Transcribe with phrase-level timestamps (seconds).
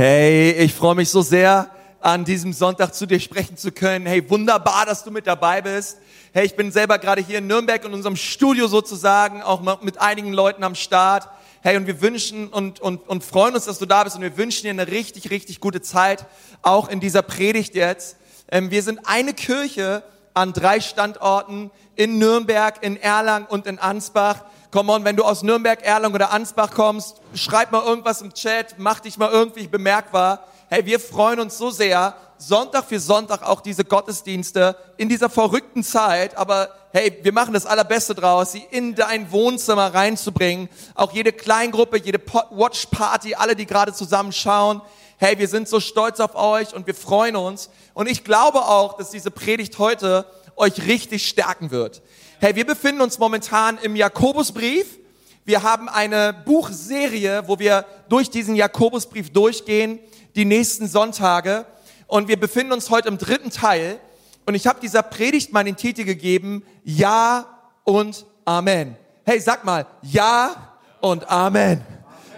[0.00, 4.06] Hey, ich freue mich so sehr, an diesem Sonntag zu dir sprechen zu können.
[4.06, 5.98] Hey, wunderbar, dass du mit dabei bist.
[6.32, 10.32] Hey, ich bin selber gerade hier in Nürnberg in unserem Studio sozusagen, auch mit einigen
[10.32, 11.28] Leuten am Start.
[11.62, 14.36] Hey, und wir wünschen und, und, und freuen uns, dass du da bist und wir
[14.36, 16.26] wünschen dir eine richtig, richtig gute Zeit,
[16.62, 18.18] auch in dieser Predigt jetzt.
[18.52, 24.44] Ähm, wir sind eine Kirche an drei Standorten in Nürnberg, in Erlangen und in Ansbach.
[24.70, 28.74] Komm on, wenn du aus Nürnberg, Erlangen oder Ansbach kommst, schreib mal irgendwas im Chat,
[28.76, 30.44] mach dich mal irgendwie bemerkbar.
[30.68, 35.82] Hey, wir freuen uns so sehr, Sonntag für Sonntag auch diese Gottesdienste in dieser verrückten
[35.82, 40.68] Zeit, aber hey, wir machen das Allerbeste draus, sie in dein Wohnzimmer reinzubringen.
[40.94, 44.82] Auch jede Kleingruppe, jede Watch Party, alle, die gerade zusammen schauen.
[45.16, 47.70] Hey, wir sind so stolz auf euch und wir freuen uns.
[47.94, 50.26] Und ich glaube auch, dass diese Predigt heute
[50.56, 52.02] euch richtig stärken wird.
[52.40, 55.00] Hey, wir befinden uns momentan im Jakobusbrief.
[55.44, 59.98] Wir haben eine Buchserie, wo wir durch diesen Jakobusbrief durchgehen,
[60.36, 61.66] die nächsten Sonntage.
[62.06, 63.98] Und wir befinden uns heute im dritten Teil.
[64.46, 68.96] Und ich habe dieser Predigt mal den Titel gegeben, Ja und Amen.
[69.24, 71.84] Hey, sag mal, Ja und Amen.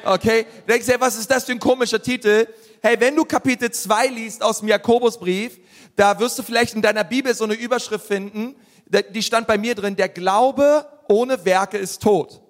[0.03, 0.47] Okay?
[0.65, 2.47] Du denkst, hey, was ist das für ein komischer Titel?
[2.81, 5.59] Hey, wenn du Kapitel 2 liest aus dem Jakobusbrief,
[5.95, 8.57] da wirst du vielleicht in deiner Bibel so eine Überschrift finden,
[8.91, 12.41] die stand bei mir drin, der Glaube ohne Werke ist tot.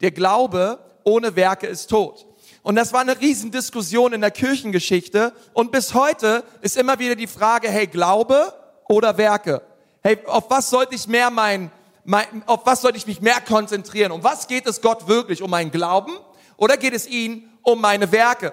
[0.00, 2.26] Der Glaube ohne Werke ist tot.
[2.62, 5.32] Und das war eine Riesendiskussion in der Kirchengeschichte.
[5.54, 8.52] Und bis heute ist immer wieder die Frage, hey, Glaube
[8.88, 9.62] oder Werke?
[10.02, 11.70] Hey, auf was sollte ich mehr mein,
[12.04, 14.12] mein auf was sollte ich mich mehr konzentrieren?
[14.12, 15.42] Um was geht es Gott wirklich?
[15.42, 16.12] Um meinen Glauben
[16.56, 18.52] oder geht es ihn um meine Werke?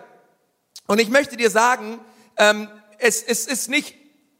[0.87, 1.99] Und ich möchte dir sagen,
[2.37, 3.95] ähm, es, es ist nicht,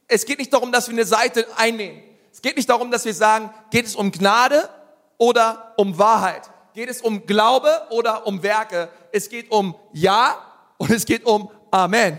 [0.06, 2.02] es geht nicht darum, dass wir eine Seite einnehmen.
[2.32, 4.68] Es geht nicht darum, dass wir sagen, geht es um Gnade
[5.16, 6.50] oder um Wahrheit?
[6.74, 8.88] Geht es um Glaube oder um Werke?
[9.10, 10.36] Es geht um Ja
[10.76, 12.18] und es geht um Amen.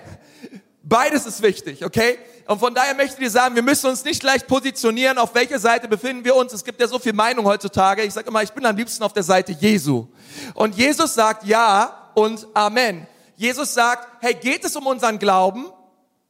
[0.83, 2.17] Beides ist wichtig, okay?
[2.45, 5.87] Und von daher möchte ich sagen, wir müssen uns nicht gleich positionieren, auf welcher Seite
[5.87, 6.51] befinden wir uns.
[6.51, 8.03] Es gibt ja so viel Meinung heutzutage.
[8.03, 10.07] Ich sage immer, ich bin am liebsten auf der Seite Jesu.
[10.55, 13.07] Und Jesus sagt Ja und Amen.
[13.35, 15.67] Jesus sagt, hey, geht es um unseren Glauben?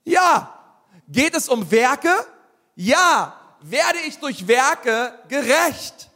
[0.04, 0.54] Ja.
[1.08, 2.14] Geht es um Werke?
[2.76, 6.10] Ja werde ich durch Werke gerecht?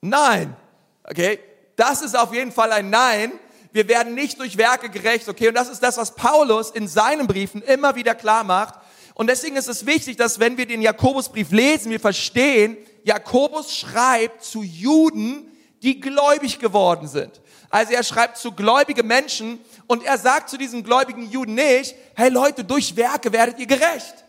[0.00, 0.56] Nein.
[1.04, 1.38] Okay?
[1.76, 3.32] Das ist auf jeden Fall ein Nein.
[3.72, 5.28] Wir werden nicht durch Werke gerecht.
[5.28, 5.48] Okay?
[5.48, 8.74] Und das ist das, was Paulus in seinen Briefen immer wieder klar macht.
[9.14, 14.42] Und deswegen ist es wichtig, dass wenn wir den Jakobusbrief lesen, wir verstehen, Jakobus schreibt
[14.44, 15.46] zu Juden,
[15.82, 17.40] die gläubig geworden sind.
[17.70, 22.30] Also er schreibt zu gläubigen Menschen und er sagt zu diesen gläubigen Juden nicht, hey
[22.30, 24.24] Leute, durch Werke werdet ihr gerecht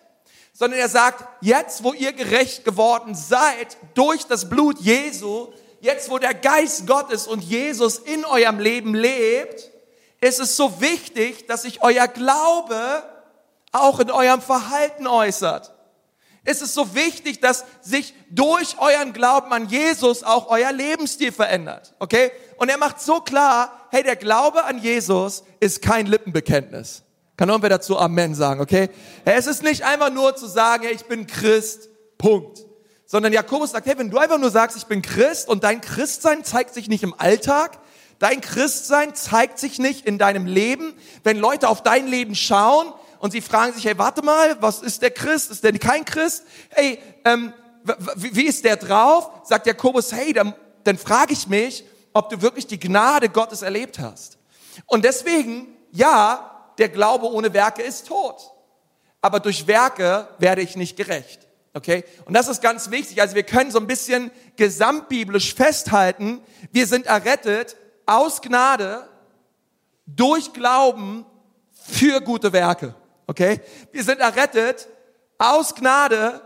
[0.54, 5.48] sondern er sagt, jetzt wo ihr gerecht geworden seid durch das Blut Jesu,
[5.80, 9.72] jetzt wo der Geist Gottes und Jesus in eurem Leben lebt,
[10.20, 13.04] ist es so wichtig, dass sich euer Glaube
[13.72, 15.74] auch in eurem Verhalten äußert.
[16.44, 21.94] Es ist so wichtig, dass sich durch euren Glauben an Jesus auch euer Lebensstil verändert.
[22.00, 22.32] Okay?
[22.58, 27.04] Und er macht so klar, hey, der Glaube an Jesus ist kein Lippenbekenntnis.
[27.41, 28.91] Kann irgendwer dazu Amen sagen, okay?
[29.25, 32.59] Es ist nicht einfach nur zu sagen, hey, ich bin Christ, Punkt.
[33.07, 36.44] Sondern Jakobus sagt, hey, wenn du einfach nur sagst, ich bin Christ und dein Christsein
[36.44, 37.79] zeigt sich nicht im Alltag,
[38.19, 40.94] dein Christsein zeigt sich nicht in deinem Leben,
[41.24, 45.02] wenn Leute auf dein Leben schauen und sie fragen sich, hey, warte mal, was ist
[45.02, 45.50] der Christ?
[45.50, 46.44] Ist der kein Christ?
[46.69, 47.53] Hey, ähm,
[48.18, 49.31] wie ist der drauf?
[49.46, 50.53] Sagt Jakobus, hey, dann,
[50.84, 54.38] dann frage ich mich, ob du wirklich die Gnade Gottes erlebt hast.
[54.85, 56.51] Und deswegen, ja,
[56.81, 58.52] der Glaube ohne Werke ist tot.
[59.22, 61.47] Aber durch Werke werde ich nicht gerecht.
[61.75, 62.03] Okay?
[62.25, 63.22] Und das ist ganz wichtig.
[63.22, 66.41] Also wir können so ein bisschen gesamtbiblisch festhalten,
[66.72, 67.78] wir sind errettet
[68.08, 69.08] aus Gnade
[70.08, 71.24] durch Glauben
[71.72, 72.96] für gute Werke.
[73.28, 73.62] Okay?
[73.91, 74.88] Wir sind errettet
[75.38, 76.41] aus Gnade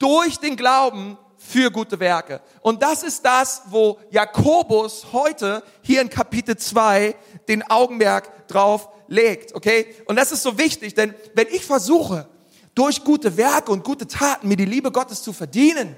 [0.00, 2.42] durch den Glauben für gute Werke.
[2.60, 7.16] Und das ist das, wo Jakobus heute hier in Kapitel 2
[7.48, 9.86] den Augenmerk drauf legt, okay?
[10.04, 12.28] Und das ist so wichtig, denn wenn ich versuche,
[12.74, 15.96] durch gute Werke und gute Taten mir die Liebe Gottes zu verdienen,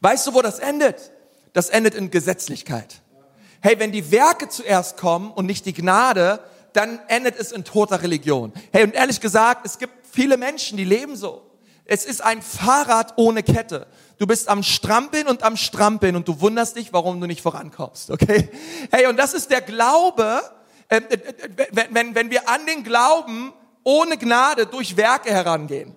[0.00, 1.10] weißt du, wo das endet?
[1.54, 3.00] Das endet in Gesetzlichkeit.
[3.62, 6.40] Hey, wenn die Werke zuerst kommen und nicht die Gnade,
[6.74, 8.52] dann endet es in toter Religion.
[8.72, 11.42] Hey, und ehrlich gesagt, es gibt viele Menschen, die leben so.
[11.92, 13.86] Es ist ein Fahrrad ohne Kette.
[14.16, 18.10] Du bist am Strampeln und am Strampeln und du wunderst dich, warum du nicht vorankommst,
[18.10, 18.48] okay?
[18.90, 20.40] Hey, und das ist der Glaube,
[20.88, 23.52] ähm, äh, äh, wenn, wir an den Glauben
[23.84, 25.94] ohne Gnade durch Werke herangehen.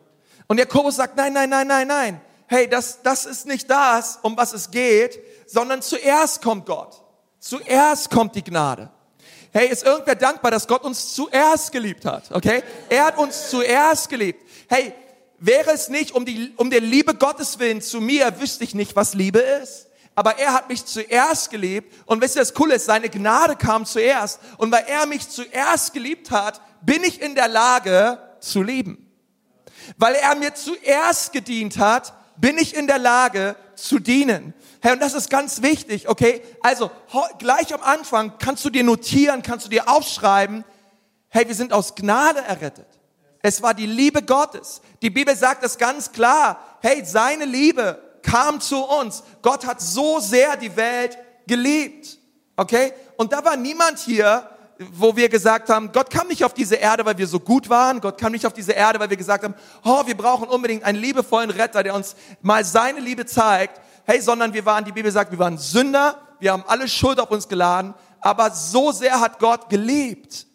[0.48, 2.22] Und Jakobus sagt, nein, nein, nein, nein, nein.
[2.48, 7.02] Hey, das, das ist nicht das, um was es geht, sondern zuerst kommt Gott.
[7.40, 8.90] Zuerst kommt die Gnade.
[9.54, 12.30] Hey, ist irgendwer dankbar, dass Gott uns zuerst geliebt hat?
[12.34, 12.64] Okay?
[12.90, 14.46] Er hat uns zuerst geliebt.
[14.68, 14.94] Hey,
[15.40, 18.96] wäre es nicht um die, um der Liebe Gottes willen zu mir, wüsste ich nicht,
[18.96, 19.88] was Liebe ist.
[20.16, 21.94] Aber er hat mich zuerst geliebt.
[22.06, 24.40] Und wisst ihr, das Coole ist, seine Gnade kam zuerst.
[24.58, 29.12] Und weil er mich zuerst geliebt hat, bin ich in der Lage zu lieben.
[29.98, 34.54] Weil er mir zuerst gedient hat, bin ich in der Lage zu dienen.
[34.82, 36.42] Hey, und das ist ganz wichtig, okay?
[36.62, 36.92] Also,
[37.40, 40.64] gleich am Anfang kannst du dir notieren, kannst du dir aufschreiben,
[41.30, 42.88] hey, wir sind aus Gnade errettet.
[43.46, 44.82] Es war die Liebe Gottes.
[45.04, 46.58] Die Bibel sagt es ganz klar.
[46.82, 49.22] Hey, seine Liebe kam zu uns.
[49.44, 51.16] Gott hat so sehr die Welt
[51.46, 52.18] geliebt.
[52.56, 52.92] Okay?
[53.18, 54.50] Und da war niemand hier,
[54.94, 58.02] wo wir gesagt haben, Gott kam nicht auf diese Erde, weil wir so gut waren.
[58.02, 59.54] Gott kam nicht auf diese Erde, weil wir gesagt haben,
[59.84, 63.80] oh, wir brauchen unbedingt einen liebevollen Retter, der uns mal seine Liebe zeigt.
[64.06, 66.20] Hey, sondern wir waren, die Bibel sagt, wir waren Sünder.
[66.40, 67.94] Wir haben alle Schuld auf uns geladen.
[68.22, 70.48] Aber so sehr hat Gott geliebt.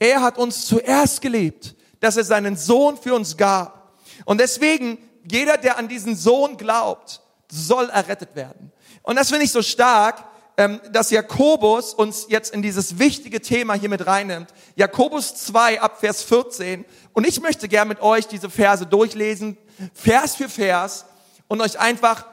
[0.00, 1.75] Er hat uns zuerst geliebt,
[2.06, 3.92] dass er seinen Sohn für uns gab.
[4.26, 4.96] Und deswegen,
[5.28, 7.20] jeder, der an diesen Sohn glaubt,
[7.50, 8.70] soll errettet werden.
[9.02, 10.22] Und das finde ich so stark,
[10.56, 14.50] ähm, dass Jakobus uns jetzt in dieses wichtige Thema hier mit reinnimmt.
[14.76, 16.84] Jakobus 2 ab Vers 14.
[17.12, 19.58] Und ich möchte gern mit euch diese Verse durchlesen,
[19.92, 21.06] Vers für Vers,
[21.48, 22.24] und euch einfach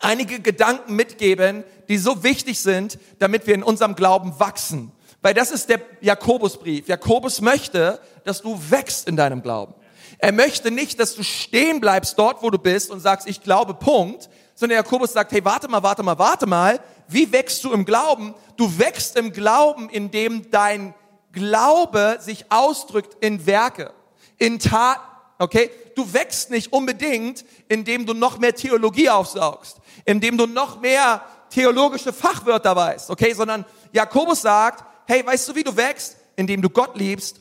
[0.00, 4.90] einige Gedanken mitgeben, die so wichtig sind, damit wir in unserem Glauben wachsen.
[5.22, 6.88] Weil das ist der Jakobusbrief.
[6.88, 9.74] Jakobus möchte, dass du wächst in deinem Glauben.
[10.18, 13.74] Er möchte nicht, dass du stehen bleibst dort, wo du bist und sagst, ich glaube,
[13.74, 17.84] Punkt, sondern Jakobus sagt, hey, warte mal, warte mal, warte mal, wie wächst du im
[17.84, 18.34] Glauben?
[18.56, 20.94] Du wächst im Glauben, indem dein
[21.32, 23.92] Glaube sich ausdrückt in Werke,
[24.38, 25.00] in Taten.
[25.38, 25.70] Okay?
[25.96, 32.12] Du wächst nicht unbedingt, indem du noch mehr Theologie aufsaugst, indem du noch mehr theologische
[32.12, 33.32] Fachwörter weißt, okay?
[33.32, 36.16] Sondern Jakobus sagt, hey, weißt du, wie du wächst?
[36.36, 37.40] Indem du Gott liebst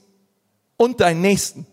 [0.75, 1.67] und deinen Nächsten.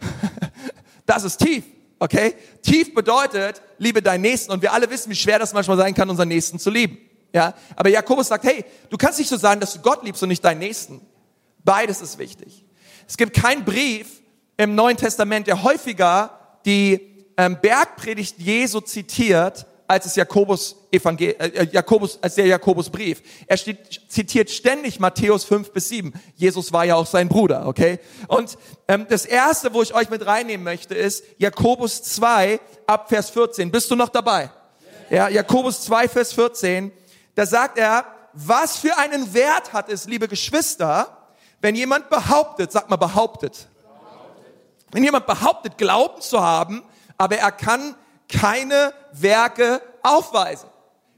[1.06, 1.64] das ist tief,
[1.98, 2.34] okay?
[2.62, 4.52] Tief bedeutet, liebe deinen Nächsten.
[4.52, 6.98] Und wir alle wissen, wie schwer das manchmal sein kann, unseren Nächsten zu lieben.
[7.32, 10.28] Ja, aber Jakobus sagt, hey, du kannst nicht so sagen, dass du Gott liebst und
[10.28, 11.00] nicht deinen Nächsten.
[11.64, 12.64] Beides ist wichtig.
[13.08, 14.22] Es gibt keinen Brief
[14.56, 21.48] im Neuen Testament, der häufiger die ähm, Bergpredigt Jesu zitiert, als es Jakobus, Evangel äh,
[21.48, 23.22] äh Jakobus, als der Jakobusbrief.
[23.46, 26.12] Er steht, zitiert ständig Matthäus 5 bis 7.
[26.36, 27.98] Jesus war ja auch sein Bruder, okay?
[28.28, 28.56] Und
[28.88, 33.70] ähm, das erste, wo ich euch mit reinnehmen möchte, ist Jakobus 2 ab Vers 14.
[33.70, 34.50] Bist du noch dabei?
[35.10, 36.92] Ja, Jakobus 2, Vers 14
[37.34, 41.16] da sagt er, was für einen Wert hat es, liebe Geschwister,
[41.60, 44.52] wenn jemand behauptet, sag mal behauptet, behauptet.
[44.92, 46.82] wenn jemand behauptet, Glauben zu haben,
[47.16, 47.94] aber er kann
[48.30, 50.68] keine Werke aufweisen.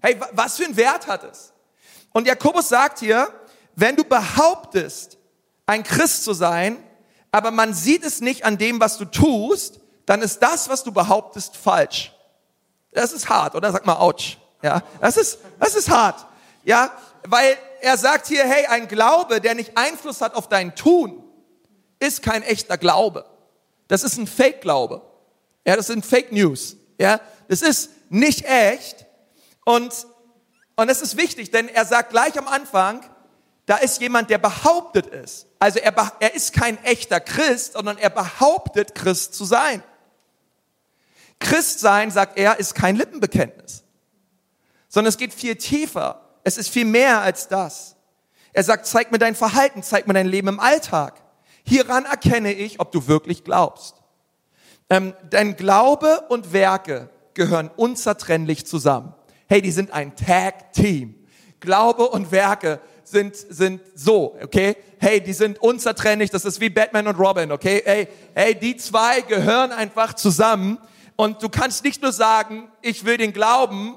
[0.01, 1.53] Hey, was für einen Wert hat es?
[2.13, 3.29] Und Jakobus sagt hier,
[3.75, 5.19] wenn du behauptest,
[5.67, 6.83] ein Christ zu sein,
[7.31, 10.93] aber man sieht es nicht an dem, was du tust, dann ist das, was du
[10.93, 12.13] behauptest, falsch.
[12.93, 13.73] Das ist hart, oder?
[13.73, 14.37] Sag mal, ouch.
[14.63, 16.27] Ja, das ist, das ist hart.
[16.65, 16.93] Ja,
[17.27, 21.25] weil er sagt hier, hey, ein Glaube, der nicht Einfluss hat auf dein Tun,
[21.99, 23.25] ist kein echter Glaube.
[23.89, 25.03] Das ist ein Fake-Glaube.
[25.67, 26.77] Ja, das sind Fake News.
[27.03, 29.07] Ja, das ist nicht echt.
[29.65, 29.93] Und,
[30.77, 33.05] und das ist wichtig, denn er sagt gleich am Anfang,
[33.67, 35.47] da ist jemand, der behauptet ist.
[35.59, 39.83] Also er, er ist kein echter Christ, sondern er behauptet, Christ zu sein.
[41.39, 43.83] Christ sein, sagt er, ist kein Lippenbekenntnis
[44.93, 46.21] sondern es geht viel tiefer.
[46.45, 47.97] Es ist viel mehr als das.
[48.53, 51.15] Er sagt, zeig mir dein Verhalten, zeig mir dein Leben im Alltag.
[51.65, 54.02] Hieran erkenne ich, ob du wirklich glaubst.
[54.93, 59.15] Ähm, dein Glaube und Werke gehören unzertrennlich zusammen.
[59.49, 61.15] Hey, die sind ein Tag-Team.
[61.61, 64.77] Glaube und Werke sind, sind so, okay?
[64.99, 67.81] Hey, die sind unzertrennlich, das ist wie Batman und Robin, okay?
[67.83, 70.77] Hey, hey, die zwei gehören einfach zusammen
[71.17, 73.97] und du kannst nicht nur sagen, ich will den Glauben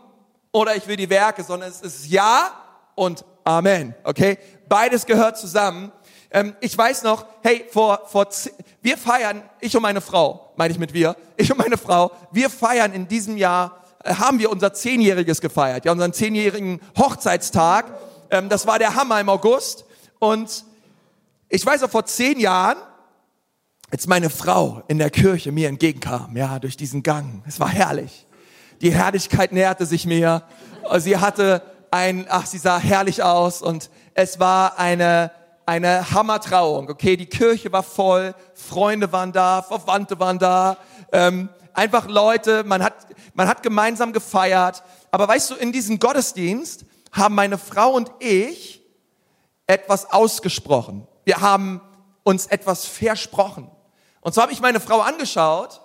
[0.54, 2.54] oder ich will die Werke, sondern es ist Ja
[2.96, 3.94] und Amen.
[4.04, 4.40] Okay?
[4.68, 5.92] Beides gehört zusammen.
[6.32, 8.28] Ähm, ich weiß noch, hey, vor, vor,
[8.82, 12.50] wir feiern, ich und meine Frau, meine ich mit wir, ich und meine Frau, wir
[12.50, 17.86] feiern in diesem Jahr, äh, haben wir unser Zehnjähriges gefeiert, ja, unseren zehnjährigen Hochzeitstag.
[18.30, 19.86] Ähm, das war der Hammer im August.
[20.20, 20.66] Und
[21.50, 22.78] ich weiß auch vor zehn Jahren,
[23.92, 27.44] als meine Frau in der Kirche mir entgegenkam, ja, durch diesen Gang.
[27.48, 28.26] Es war herrlich.
[28.82, 30.44] Die Herrlichkeit näherte sich mir.
[30.98, 35.32] Sie hatte ein, ach, sie sah herrlich aus und es war eine,
[35.66, 36.90] eine Hammertrauung.
[36.90, 40.78] Okay, die Kirche war voll, Freunde waren da, Verwandte waren da,
[41.12, 44.84] ähm, einfach Leute, man hat, man hat gemeinsam gefeiert.
[45.12, 48.82] Aber weißt du, in diesem Gottesdienst haben meine Frau und ich
[49.68, 51.08] etwas ausgesprochen.
[51.24, 51.82] Wir haben
[52.24, 53.70] uns etwas versprochen.
[54.22, 55.82] Und so habe ich meine Frau angeschaut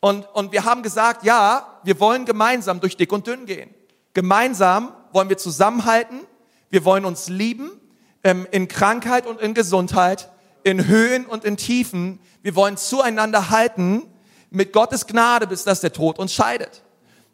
[0.00, 3.74] und, und wir haben gesagt, ja, wir wollen gemeinsam durch dick und dünn gehen.
[4.14, 6.20] Gemeinsam wollen wir zusammenhalten,
[6.70, 7.70] wir wollen uns lieben,
[8.50, 10.30] in Krankheit und in Gesundheit,
[10.62, 12.20] in Höhen und in Tiefen.
[12.42, 14.02] Wir wollen zueinander halten
[14.50, 16.82] mit Gottes Gnade, bis dass der Tod uns scheidet.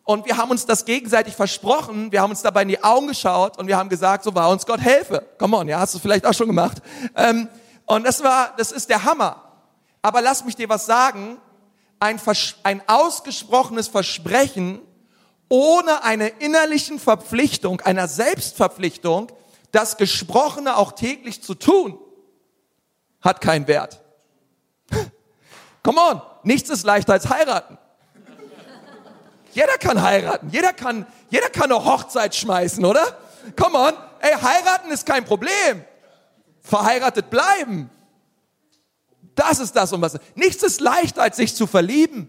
[0.05, 3.59] Und wir haben uns das gegenseitig versprochen, wir haben uns dabei in die Augen geschaut
[3.59, 5.27] und wir haben gesagt, so war uns Gott helfe.
[5.39, 6.83] Come on, ja, hast du vielleicht auch schon gemacht.
[7.17, 7.49] Ähm,
[7.87, 9.43] und das war, das ist der Hammer.
[10.03, 11.39] Aber lass mich dir was sagen,
[12.01, 14.81] ein, Vers ein ausgesprochenes Versprechen
[15.49, 19.29] ohne eine innerlichen Verpflichtung, einer Selbstverpflichtung,
[19.75, 21.99] das Gesprochene auch täglich zu tun,
[23.21, 24.01] hat keinen Wert.
[25.83, 27.79] Come on, nichts ist leichter als heiraten.
[29.53, 33.19] Jeder kann heiraten, jeder kann, jeder kann eine Hochzeit schmeißen, oder?
[33.57, 35.85] Come on, ey, heiraten ist kein Problem.
[36.61, 37.91] Verheiratet bleiben.
[39.35, 40.19] Das ist das, um was.
[40.35, 42.29] Nichts ist leichter, als sich zu verlieben.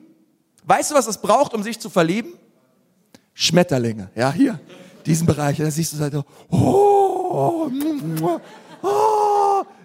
[0.66, 2.34] Weißt du, was es braucht, um sich zu verlieben?
[3.34, 4.10] Schmetterlinge.
[4.16, 4.60] Ja, hier,
[5.06, 5.58] diesen Bereich.
[5.58, 6.16] Da siehst du halt,
[6.50, 7.70] oh, oh,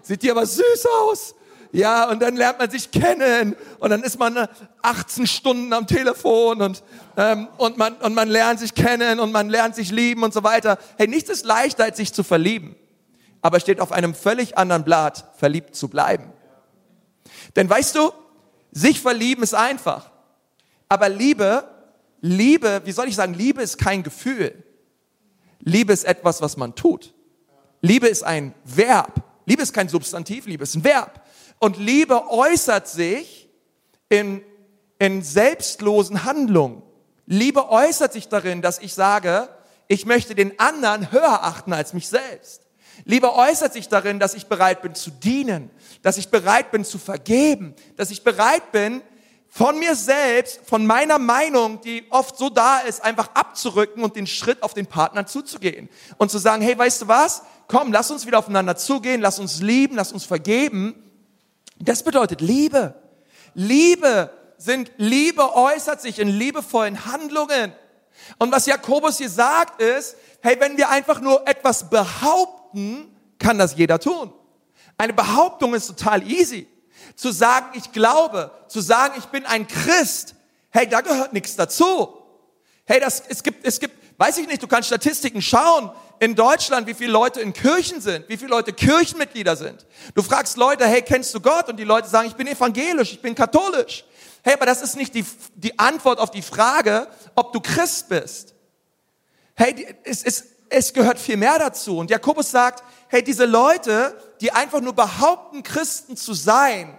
[0.01, 1.35] sieht dir aber süß aus.
[1.73, 4.47] Ja, und dann lernt man sich kennen und dann ist man
[4.81, 6.83] 18 Stunden am Telefon und,
[7.15, 10.43] ähm, und, man, und man lernt sich kennen und man lernt sich lieben und so
[10.43, 10.77] weiter.
[10.97, 12.75] Hey, nichts ist leichter, als sich zu verlieben.
[13.41, 16.33] Aber steht auf einem völlig anderen Blatt, verliebt zu bleiben.
[17.55, 18.11] Denn weißt du,
[18.71, 20.11] sich verlieben ist einfach.
[20.89, 21.63] Aber Liebe,
[22.19, 24.61] Liebe, wie soll ich sagen, Liebe ist kein Gefühl.
[25.59, 27.13] Liebe ist etwas, was man tut.
[27.81, 29.23] Liebe ist ein Verb.
[29.45, 31.25] Liebe ist kein Substantiv, Liebe ist ein Verb.
[31.59, 33.49] Und Liebe äußert sich
[34.09, 34.41] in,
[34.99, 36.83] in selbstlosen Handlungen.
[37.25, 39.49] Liebe äußert sich darin, dass ich sage,
[39.87, 42.61] ich möchte den anderen höher achten als mich selbst.
[43.05, 45.69] Liebe äußert sich darin, dass ich bereit bin zu dienen,
[46.01, 49.01] dass ich bereit bin zu vergeben, dass ich bereit bin,
[49.53, 54.25] von mir selbst, von meiner Meinung, die oft so da ist, einfach abzurücken und den
[54.25, 57.43] Schritt auf den Partner zuzugehen und zu sagen, hey, weißt du was?
[57.71, 60.95] Komm, lass uns wieder aufeinander zugehen, lass uns lieben, lass uns vergeben
[61.81, 62.95] das bedeutet Liebe.
[63.53, 67.73] Liebe sind, Liebe äußert sich in liebevollen Handlungen.
[68.37, 73.75] Und was Jakobus hier sagt ist, hey, wenn wir einfach nur etwas behaupten, kann das
[73.75, 74.31] jeder tun.
[74.97, 76.67] Eine Behauptung ist total easy.
[77.15, 80.35] Zu sagen, ich glaube, zu sagen, ich bin ein Christ,
[80.69, 82.15] hey, da gehört nichts dazu.
[82.85, 85.89] Hey, das, es gibt, es gibt, weiß ich nicht, du kannst Statistiken schauen
[86.21, 89.87] in Deutschland, wie viele Leute in Kirchen sind, wie viele Leute Kirchenmitglieder sind.
[90.13, 91.67] Du fragst Leute, hey, kennst du Gott?
[91.67, 94.05] Und die Leute sagen, ich bin evangelisch, ich bin katholisch.
[94.43, 95.25] Hey, aber das ist nicht die,
[95.55, 98.53] die Antwort auf die Frage, ob du Christ bist.
[99.55, 101.97] Hey, es, es, es gehört viel mehr dazu.
[101.97, 106.95] Und Jakobus sagt, hey, diese Leute, die einfach nur behaupten, Christen zu sein,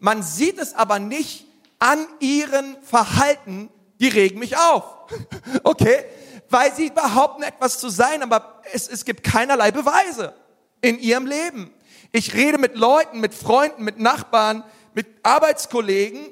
[0.00, 1.46] man sieht es aber nicht
[1.78, 4.84] an ihren Verhalten, die regen mich auf.
[5.62, 6.04] Okay?
[6.50, 10.34] Weil sie behaupten, etwas zu sein, aber es, es gibt keinerlei Beweise
[10.80, 11.72] in ihrem Leben.
[12.12, 16.26] Ich rede mit Leuten, mit Freunden, mit Nachbarn, mit Arbeitskollegen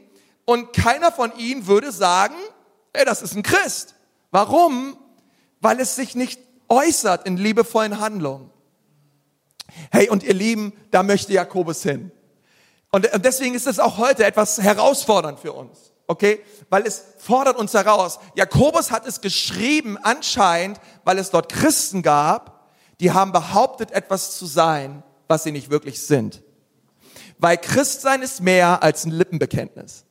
[0.45, 2.35] und keiner von ihnen würde sagen,
[2.93, 3.95] ey, das ist ein Christ.
[4.31, 4.99] Warum?
[5.61, 8.51] Weil es sich nicht äußert in liebevollen Handlungen.
[9.91, 12.11] Hey, und ihr Lieben, da möchte Jakobus hin.
[12.91, 16.43] Und deswegen ist es auch heute etwas herausfordernd für uns okay?
[16.69, 18.19] Weil es fordert uns heraus.
[18.35, 24.47] Jakobus hat es geschrieben anscheinend, weil es dort Christen gab, die haben behauptet, etwas zu
[24.47, 26.43] sein, was sie nicht wirklich sind.
[27.39, 30.05] Weil Christsein ist mehr als ein Lippenbekenntnis.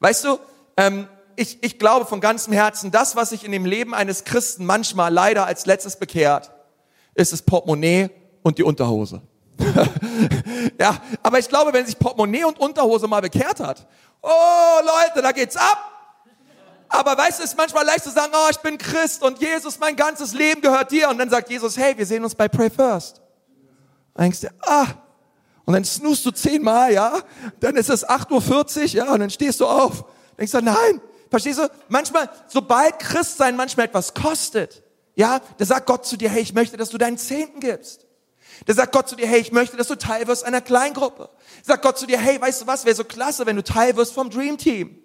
[0.00, 0.38] Weißt du,
[0.78, 4.64] ähm, ich, ich glaube von ganzem Herzen, das, was sich in dem Leben eines Christen
[4.64, 6.50] manchmal leider als letztes bekehrt,
[7.14, 8.10] ist das Portemonnaie
[8.42, 9.20] und die Unterhose.
[10.80, 13.86] ja, aber ich glaube, wenn sich Portemonnaie und Unterhose mal bekehrt hat
[14.22, 15.88] Oh Leute, da geht's ab.
[16.88, 19.78] Aber weißt du, es ist manchmal leicht zu sagen, oh, ich bin Christ und Jesus,
[19.78, 21.08] mein ganzes Leben gehört dir.
[21.10, 23.20] Und dann sagt Jesus, hey, wir sehen uns bei Pray First.
[24.14, 24.86] Dann denkst du, ah.
[25.66, 27.20] Und dann snoost du zehnmal, ja.
[27.60, 29.12] Dann ist es 8.40 Uhr, ja.
[29.12, 30.04] Und dann stehst du auf.
[30.38, 31.00] Denkst du, nein.
[31.28, 31.70] Verstehst du?
[31.88, 34.82] Manchmal, sobald Christsein manchmal etwas kostet,
[35.14, 38.06] ja, da sagt Gott zu dir, hey, ich möchte, dass du deinen Zehnten gibst.
[38.66, 41.28] Da sagt Gott zu dir, hey, ich möchte, dass du Teil wirst einer Kleingruppe.
[41.62, 44.12] Sagt Gott zu dir, hey, weißt du was, wäre so klasse, wenn du Teil wirst
[44.12, 44.98] vom Dream Team.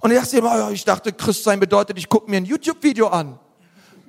[0.00, 3.38] Und ich dachte immer, ich dachte, Christsein bedeutet, ich gucke mir ein YouTube-Video an.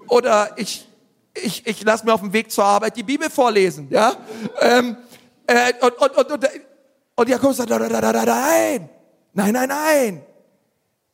[0.07, 0.87] Oder ich,
[1.33, 4.15] ich, ich lasse mir auf dem Weg zur Arbeit die Bibel vorlesen, ja.
[4.61, 4.97] Ähm,
[5.47, 6.49] äh, und, und, und, und,
[7.15, 8.89] und Jakobus sagt, nein,
[9.33, 10.25] nein, nein, nein.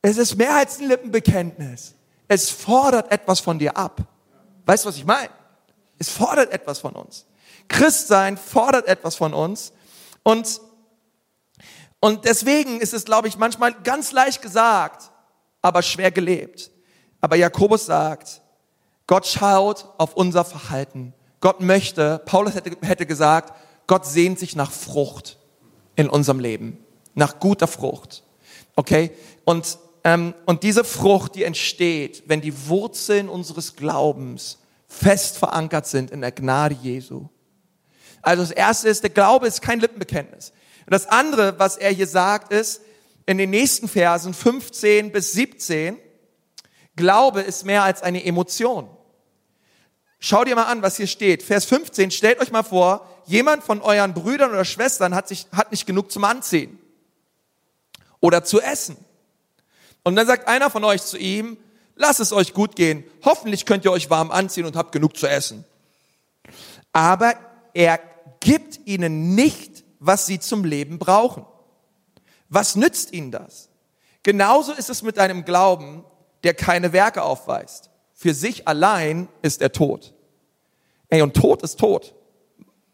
[0.02, 1.94] Es ist mehr als ein Lippenbekenntnis.
[2.28, 4.00] Es fordert etwas von dir ab.
[4.66, 5.30] Weißt du, was ich meine?
[5.98, 7.26] Es fordert etwas von uns.
[7.72, 9.72] Christsein fordert etwas von uns.
[10.22, 10.60] Und,
[12.00, 15.10] und deswegen ist es, glaube ich, manchmal ganz leicht gesagt,
[15.62, 16.70] aber schwer gelebt.
[17.20, 18.40] Aber Jakobus sagt,
[19.06, 21.14] Gott schaut auf unser Verhalten.
[21.40, 23.52] Gott möchte, Paulus hätte, hätte gesagt,
[23.86, 25.38] Gott sehnt sich nach Frucht
[25.96, 26.78] in unserem Leben,
[27.14, 28.22] nach guter Frucht.
[28.76, 29.10] Okay?
[29.44, 36.10] Und, ähm, und diese Frucht, die entsteht, wenn die Wurzeln unseres Glaubens fest verankert sind
[36.10, 37.28] in der Gnade Jesu.
[38.22, 40.52] Also das erste ist, der Glaube ist kein Lippenbekenntnis.
[40.86, 42.82] Und das andere, was er hier sagt, ist,
[43.26, 45.98] in den nächsten Versen 15 bis 17,
[46.96, 48.88] Glaube ist mehr als eine Emotion.
[50.18, 51.42] Schau dir mal an, was hier steht.
[51.42, 55.72] Vers 15, stellt euch mal vor, jemand von euren Brüdern oder Schwestern hat, sich, hat
[55.72, 56.78] nicht genug zum Anziehen
[58.20, 58.96] oder zu essen.
[60.04, 61.56] Und dann sagt einer von euch zu ihm,
[61.96, 65.26] lasst es euch gut gehen, hoffentlich könnt ihr euch warm anziehen und habt genug zu
[65.26, 65.64] essen.
[66.92, 67.34] Aber
[67.74, 67.98] er
[68.42, 71.46] gibt ihnen nicht, was sie zum Leben brauchen.
[72.48, 73.70] Was nützt ihnen das?
[74.22, 76.04] Genauso ist es mit einem Glauben,
[76.44, 77.90] der keine Werke aufweist.
[78.12, 80.12] Für sich allein ist er tot.
[81.08, 82.14] Ey, und Tod ist tot.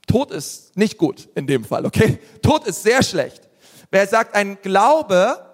[0.07, 2.19] Tod ist nicht gut in dem Fall, okay?
[2.43, 3.49] Tod ist sehr schlecht.
[3.91, 5.45] Wer sagt, ein Glaube,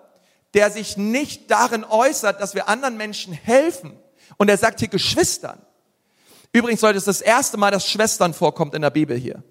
[0.55, 3.99] der sich nicht darin äußert, dass wir anderen Menschen helfen.
[4.37, 5.61] Und er sagt hier Geschwistern.
[6.53, 9.43] Übrigens sollte es das erste Mal, dass Schwestern vorkommt in der Bibel hier.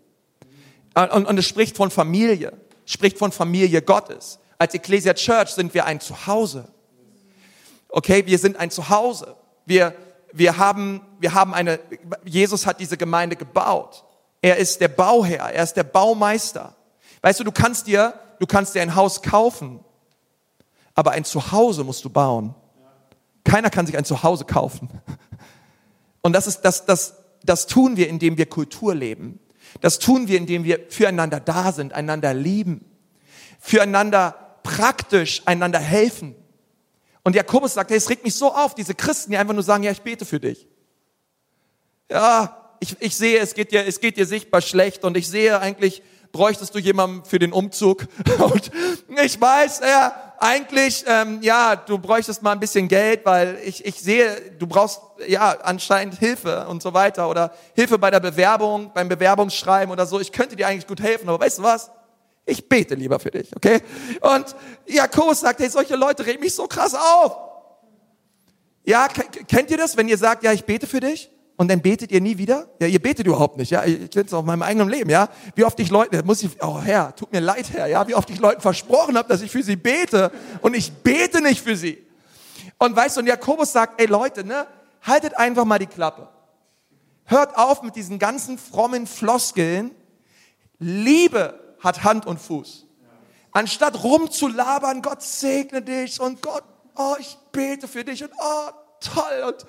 [0.96, 2.54] Und, und es spricht von Familie,
[2.86, 4.40] spricht von Familie Gottes.
[4.58, 6.72] Als Ecclesia Church sind wir ein Zuhause.
[7.90, 9.36] Okay, wir sind ein Zuhause.
[9.66, 9.96] Wir,
[10.32, 11.80] wir haben, wir haben eine,
[12.26, 14.04] Jesus hat diese Gemeinde gebaut.
[14.42, 16.76] Er ist der Bauherr, er ist der Baumeister.
[17.22, 19.80] Weißt du, du kannst dir, du kannst dir ein Haus kaufen,
[20.96, 22.54] aber ein Zuhause musst du bauen.
[23.44, 24.90] Keiner kann sich ein Zuhause kaufen.
[26.22, 29.40] Und das ist, das, das, das tun wir, indem wir Kultur leben.
[29.82, 32.86] Das tun wir, indem wir füreinander da sind, einander lieben,
[33.60, 36.36] füreinander praktisch einander helfen.
[37.24, 39.84] Und Jakobus sagt, hey, es regt mich so auf, diese Christen, die einfach nur sagen,
[39.84, 40.67] ja, ich bete für dich.
[42.10, 45.60] Ja, ich, ich sehe, es geht dir, es geht dir sichtbar schlecht und ich sehe
[45.60, 48.08] eigentlich, bräuchtest du jemanden für den Umzug.
[48.39, 48.71] Und
[49.24, 53.95] ich weiß, ja, eigentlich, ähm, ja, du bräuchtest mal ein bisschen Geld, weil ich, ich
[53.95, 59.08] sehe, du brauchst ja anscheinend Hilfe und so weiter oder Hilfe bei der Bewerbung, beim
[59.08, 60.19] Bewerbungsschreiben oder so.
[60.19, 61.91] Ich könnte dir eigentlich gut helfen, aber weißt du was?
[62.45, 63.79] Ich bete lieber für dich, okay?
[64.19, 64.53] Und
[64.86, 67.38] Jakobus sagt, hey, solche Leute reden mich so krass auf.
[68.84, 71.32] Ja, kennt ihr das, wenn ihr sagt, ja, ich bete für dich?
[71.56, 72.68] Und dann betet ihr nie wieder?
[72.80, 73.84] Ja, ihr betet überhaupt nicht, ja.
[73.86, 75.30] Ich kenne es auf meinem eigenen Leben, ja.
[75.56, 78.08] Wie oft ich Leuten, muss ich, oh Herr, tut mir leid, Herr, ja.
[78.08, 81.62] Wie oft ich Leuten versprochen habe, dass ich für sie bete und ich bete nicht
[81.62, 82.04] für sie.
[82.80, 84.66] Und weißt du, und Jakobus sagt, ey Leute, ne,
[85.04, 86.28] haltet einfach mal die Klappe.
[87.26, 89.92] Hört auf mit diesen ganzen frommen Floskeln.
[90.80, 92.88] Liebe hat Hand und Fuß.
[93.52, 96.63] Anstatt rumzulabern, Gott segne dich und Gott,
[96.96, 99.66] oh, ich bete für dich und oh, toll und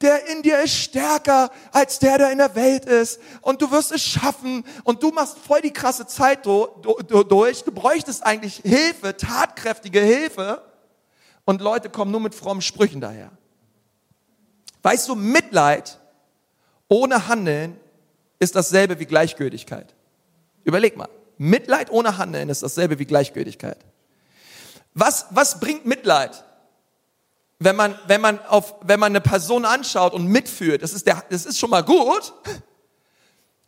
[0.00, 3.20] der in dir ist stärker als der, der in der Welt ist.
[3.40, 4.64] Und du wirst es schaffen.
[4.84, 7.62] Und du machst voll die krasse Zeit durch.
[7.64, 10.62] Du bräuchtest eigentlich Hilfe, tatkräftige Hilfe.
[11.44, 13.30] Und Leute kommen nur mit frommen Sprüchen daher.
[14.82, 15.98] Weißt du, Mitleid
[16.88, 17.80] ohne Handeln
[18.38, 19.94] ist dasselbe wie Gleichgültigkeit.
[20.64, 21.08] Überleg mal.
[21.38, 23.78] Mitleid ohne Handeln ist dasselbe wie Gleichgültigkeit.
[24.94, 26.44] Was, was bringt Mitleid?
[27.58, 31.24] Wenn man, wenn man auf, wenn man eine Person anschaut und mitführt, das ist der,
[31.30, 32.32] das ist schon mal gut.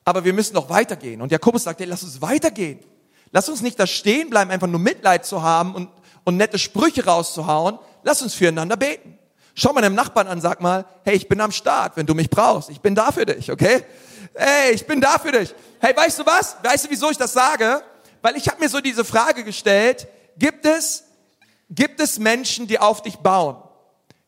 [0.04, 1.20] Aber wir müssen noch weitergehen.
[1.22, 2.80] Und Jakobus sagt, hey, lass uns weitergehen.
[3.30, 5.90] Lass uns nicht da stehen bleiben, einfach nur Mitleid zu haben und,
[6.24, 7.78] und nette Sprüche rauszuhauen.
[8.02, 9.18] Lass uns füreinander beten.
[9.54, 12.30] Schau mal deinem Nachbarn an, sag mal, hey, ich bin am Start, wenn du mich
[12.30, 12.70] brauchst.
[12.70, 13.84] Ich bin da für dich, okay?
[14.34, 15.54] Hey, ich bin da für dich.
[15.80, 16.56] Hey, weißt du was?
[16.62, 17.82] Weißt du, wieso ich das sage?
[18.22, 20.06] Weil ich habe mir so diese Frage gestellt,
[20.38, 21.04] gibt es,
[21.70, 23.56] gibt es Menschen, die auf dich bauen?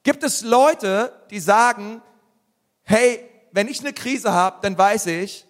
[0.02, 2.02] Gibt es Leute, die sagen,
[2.82, 5.46] hey, wenn ich eine Krise habe, dann weiß ich,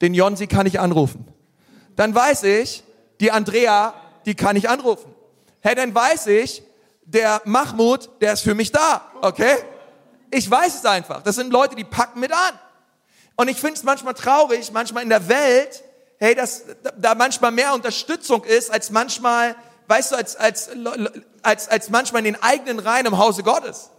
[0.00, 1.26] den Jonsi kann ich anrufen.
[1.94, 2.84] Dann weiß ich,
[3.20, 3.94] die Andrea,
[4.26, 5.14] die kann ich anrufen.
[5.60, 6.62] Hey, dann weiß ich,
[7.04, 9.56] der Mahmoud, der ist für mich da, okay?
[10.30, 11.22] Ich weiß es einfach.
[11.22, 12.58] Das sind Leute, die packen mit an.
[13.36, 15.82] Und ich finde es manchmal traurig, manchmal in der Welt,
[16.18, 16.64] hey, dass
[16.98, 19.54] da manchmal mehr Unterstützung ist, als manchmal
[19.88, 20.70] weißt du, als, als,
[21.42, 23.90] als, als manchmal in den eigenen Reihen im Hause Gottes.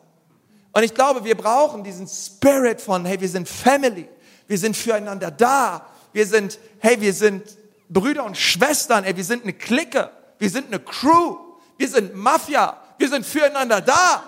[0.74, 4.08] Und ich glaube, wir brauchen diesen Spirit von, hey, wir sind Family,
[4.48, 7.44] wir sind füreinander da, wir sind, hey, wir sind
[7.90, 11.38] Brüder und Schwestern, ey, wir sind eine Clique, wir sind eine Crew,
[11.78, 14.24] wir sind Mafia, wir sind füreinander da.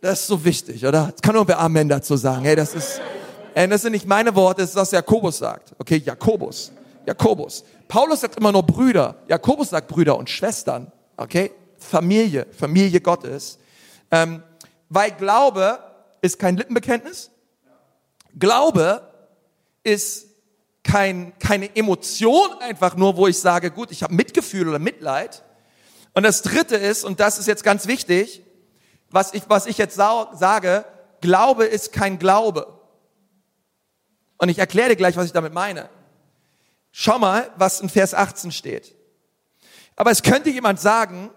[0.00, 1.10] Das ist so wichtig, oder?
[1.12, 2.44] Das kann nur wer Amen dazu sagen.
[2.44, 3.00] Hey, das ist,
[3.54, 5.74] das sind nicht meine Worte, das ist, was Jakobus sagt.
[5.78, 6.70] Okay, Jakobus.
[7.06, 7.64] Jakobus.
[7.88, 9.16] Paulus sagt immer nur Brüder.
[9.28, 10.92] Jakobus sagt Brüder und Schwestern.
[11.16, 11.52] Okay?
[11.78, 13.58] Familie, Familie Gottes.
[14.10, 14.42] Ähm,
[14.88, 15.78] weil Glaube
[16.20, 17.30] ist kein Lippenbekenntnis.
[18.34, 19.02] Glaube
[19.82, 20.26] ist
[20.82, 25.42] kein, keine Emotion einfach nur, wo ich sage, gut, ich habe Mitgefühl oder Mitleid.
[26.14, 28.42] Und das Dritte ist, und das ist jetzt ganz wichtig,
[29.10, 30.84] was ich, was ich jetzt sage,
[31.20, 32.80] Glaube ist kein Glaube.
[34.38, 35.88] Und ich erkläre dir gleich, was ich damit meine.
[36.98, 38.94] Schau mal, was in Vers 18 steht.
[39.96, 41.30] Aber es könnte jemand sagen,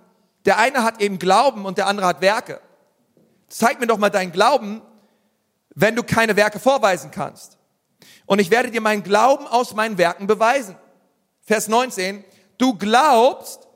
[0.46, 2.62] der eine hat eben Glauben und der andere hat Werke.
[3.50, 4.82] Zeig mir doch mal deinen Glauben,
[5.76, 7.58] wenn du keine Werke vorweisen kannst.
[8.26, 10.78] Und ich werde dir meinen Glauben aus meinen Werken beweisen.
[11.42, 12.24] Vers 19.
[12.58, 13.68] Du glaubst,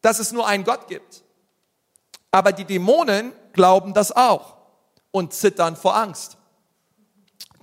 [0.00, 1.24] dass es nur einen Gott gibt.
[2.30, 4.56] Aber die Dämonen glauben das auch
[5.10, 6.38] und zittern vor Angst.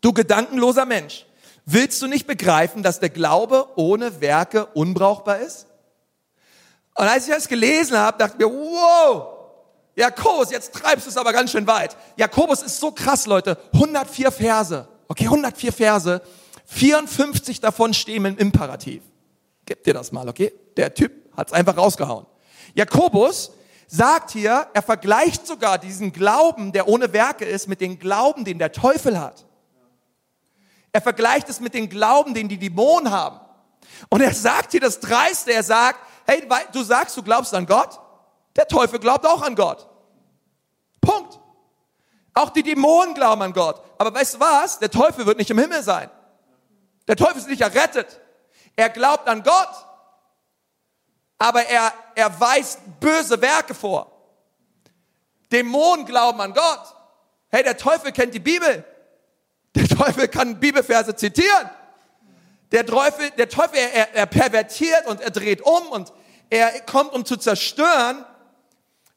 [0.01, 1.25] Du gedankenloser Mensch,
[1.71, 5.67] willst du nicht begreifen, dass der Glaube ohne Werke unbrauchbar ist?
[6.95, 9.39] Und als ich das gelesen habe, dachte ich mir, wow,
[9.95, 11.95] Jakobus, jetzt treibst du es aber ganz schön weit.
[12.17, 13.57] Jakobus ist so krass, Leute.
[13.73, 14.87] 104 Verse.
[15.07, 16.21] Okay, 104 Verse.
[16.65, 19.01] 54 davon stehen im Imperativ.
[19.65, 20.53] Gib dir das mal, okay?
[20.77, 22.25] Der Typ hat es einfach rausgehauen.
[22.73, 23.51] Jakobus
[23.87, 28.59] sagt hier, er vergleicht sogar diesen Glauben, der ohne Werke ist, mit dem Glauben, den
[28.59, 29.45] der Teufel hat.
[30.91, 33.39] Er vergleicht es mit dem Glauben, den die Dämonen haben.
[34.09, 37.99] Und er sagt hier das Dreiste, er sagt, hey, du sagst, du glaubst an Gott,
[38.55, 39.87] der Teufel glaubt auch an Gott.
[41.01, 41.39] Punkt.
[42.33, 43.81] Auch die Dämonen glauben an Gott.
[43.97, 44.79] Aber weißt du was?
[44.79, 46.09] Der Teufel wird nicht im Himmel sein.
[47.07, 48.19] Der Teufel ist nicht errettet.
[48.75, 49.85] Er glaubt an Gott,
[51.37, 54.11] aber er, er weist böse Werke vor.
[55.51, 56.95] Dämonen glauben an Gott.
[57.49, 58.85] Hey, der Teufel kennt die Bibel.
[59.75, 61.69] Der Teufel kann Bibelverse zitieren.
[62.71, 66.13] Der Teufel, der Teufel er, er pervertiert und er dreht um und
[66.49, 68.25] er kommt, um zu zerstören.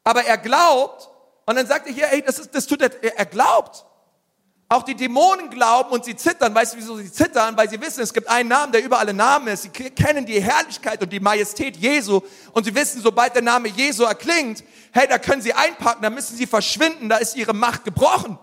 [0.03, 1.09] Aber er glaubt
[1.45, 3.85] und dann sagt er hier, ey, das, ist, das tut er, er glaubt.
[4.69, 6.55] Auch die Dämonen glauben und sie zittern.
[6.55, 7.55] Weißt du, wieso sie zittern?
[7.57, 9.63] Weil sie wissen, es gibt einen Namen, der über alle Namen ist.
[9.63, 12.21] Sie kennen die Herrlichkeit und die Majestät Jesu.
[12.53, 16.35] Und sie wissen, sobald der Name Jesu erklingt, hey, da können sie einpacken, da müssen
[16.37, 18.39] sie verschwinden, da ist ihre Macht gebrochen.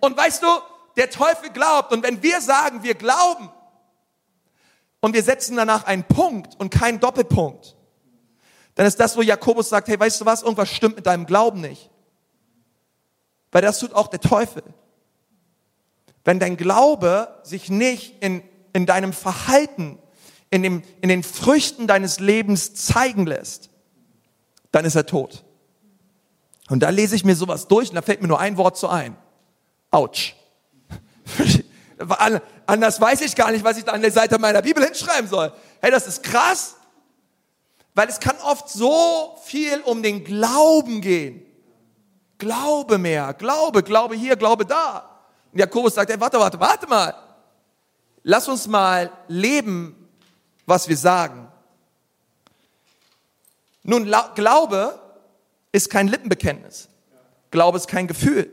[0.00, 0.48] Und weißt du,
[0.96, 1.92] der Teufel glaubt.
[1.92, 3.50] Und wenn wir sagen, wir glauben,
[5.02, 7.76] und wir setzen danach einen Punkt und keinen Doppelpunkt,
[8.76, 11.60] dann ist das, wo Jakobus sagt, hey, weißt du was, irgendwas stimmt mit deinem Glauben
[11.60, 11.90] nicht.
[13.50, 14.62] Weil das tut auch der Teufel.
[16.24, 19.98] Wenn dein Glaube sich nicht in, in deinem Verhalten,
[20.50, 23.70] in, dem, in den Früchten deines Lebens zeigen lässt,
[24.70, 25.44] dann ist er tot.
[26.70, 28.88] Und da lese ich mir sowas durch und da fällt mir nur ein Wort zu
[28.88, 29.16] ein.
[29.90, 30.36] Autsch.
[32.66, 35.52] Anders weiß ich gar nicht, was ich da an der Seite meiner Bibel hinschreiben soll.
[35.80, 36.76] Hey, das ist krass.
[37.94, 41.44] Weil es kann oft so viel um den Glauben gehen.
[42.38, 45.08] Glaube mehr, Glaube, Glaube hier, Glaube da.
[45.52, 47.14] Und Jakobus sagt, hey, warte, warte, warte mal.
[48.22, 50.08] Lass uns mal leben,
[50.64, 51.48] was wir sagen.
[53.82, 54.98] Nun, Glaube
[55.72, 56.88] ist kein Lippenbekenntnis.
[57.50, 58.50] Glaube ist kein Gefühl.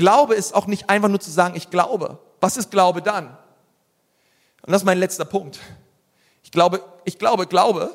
[0.00, 2.18] Glaube ist auch nicht einfach nur zu sagen, ich glaube.
[2.40, 3.26] Was ist Glaube dann?
[4.62, 5.60] Und das ist mein letzter Punkt.
[6.42, 7.94] Ich glaube, ich glaube, Glaube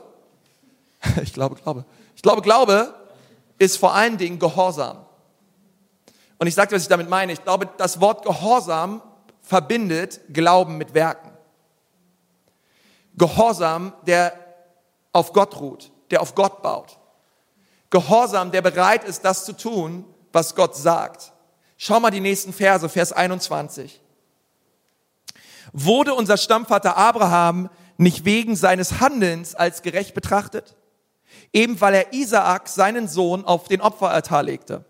[1.24, 1.84] Ich glaube, Glaube.
[2.16, 2.94] Ich glaube, Glaube
[3.58, 5.04] ist vor allen Dingen Gehorsam.
[6.38, 7.34] Und ich sage, was ich damit meine.
[7.34, 9.02] Ich glaube, das Wort Gehorsam
[9.42, 11.32] verbindet Glauben mit Werken.
[13.18, 14.32] Gehorsam, der
[15.12, 17.00] auf Gott ruht, der auf Gott baut.
[17.90, 21.32] Gehorsam, der bereit ist, das zu tun, was Gott sagt.
[21.78, 24.02] Schau mal die nächsten Verse, Vers 21.
[25.74, 30.76] Wurde unser Stammvater Abraham nicht wegen seines Handelns als gerecht betrachtet?
[31.54, 34.84] eben weil er Isaak, seinen Sohn, auf den Opferaltar legte.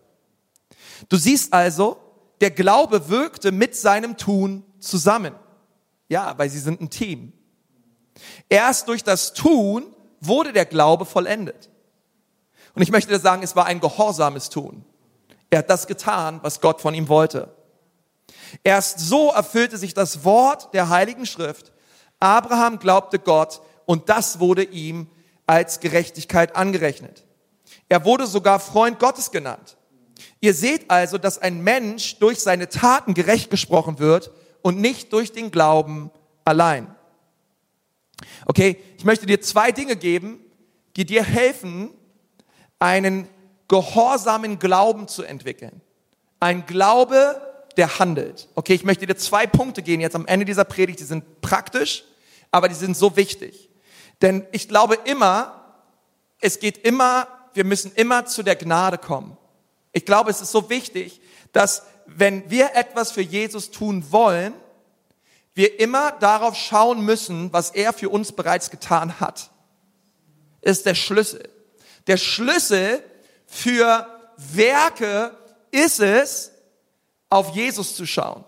[1.09, 1.97] Du siehst also,
[2.41, 5.35] der Glaube wirkte mit seinem Tun zusammen.
[6.09, 7.33] Ja, weil sie sind ein Team.
[8.49, 9.83] Erst durch das Tun
[10.21, 11.69] wurde der Glaube vollendet.
[12.73, 14.83] Und ich möchte sagen, es war ein gehorsames Tun.
[15.49, 17.53] Er hat das getan, was Gott von ihm wollte.
[18.63, 21.71] Erst so erfüllte sich das Wort der Heiligen Schrift.
[22.19, 25.07] Abraham glaubte Gott und das wurde ihm
[25.45, 27.23] als Gerechtigkeit angerechnet.
[27.89, 29.77] Er wurde sogar Freund Gottes genannt.
[30.39, 34.31] Ihr seht also, dass ein Mensch durch seine Taten gerecht gesprochen wird
[34.61, 36.11] und nicht durch den Glauben
[36.43, 36.93] allein.
[38.45, 40.39] Okay, ich möchte dir zwei Dinge geben,
[40.95, 41.91] die dir helfen,
[42.79, 43.27] einen
[43.67, 45.81] gehorsamen Glauben zu entwickeln.
[46.39, 47.41] Ein Glaube,
[47.77, 48.49] der handelt.
[48.55, 52.03] Okay, ich möchte dir zwei Punkte gehen jetzt am Ende dieser Predigt, die sind praktisch,
[52.51, 53.69] aber die sind so wichtig.
[54.21, 55.61] Denn ich glaube immer,
[56.39, 59.37] es geht immer, wir müssen immer zu der Gnade kommen.
[59.91, 64.53] Ich glaube, es ist so wichtig, dass wenn wir etwas für Jesus tun wollen,
[65.53, 69.51] wir immer darauf schauen müssen, was er für uns bereits getan hat.
[70.61, 71.49] Ist der Schlüssel.
[72.07, 73.01] Der Schlüssel
[73.55, 74.05] für
[74.37, 75.31] Werke
[75.71, 76.51] ist es,
[77.29, 78.43] auf Jesus zu schauen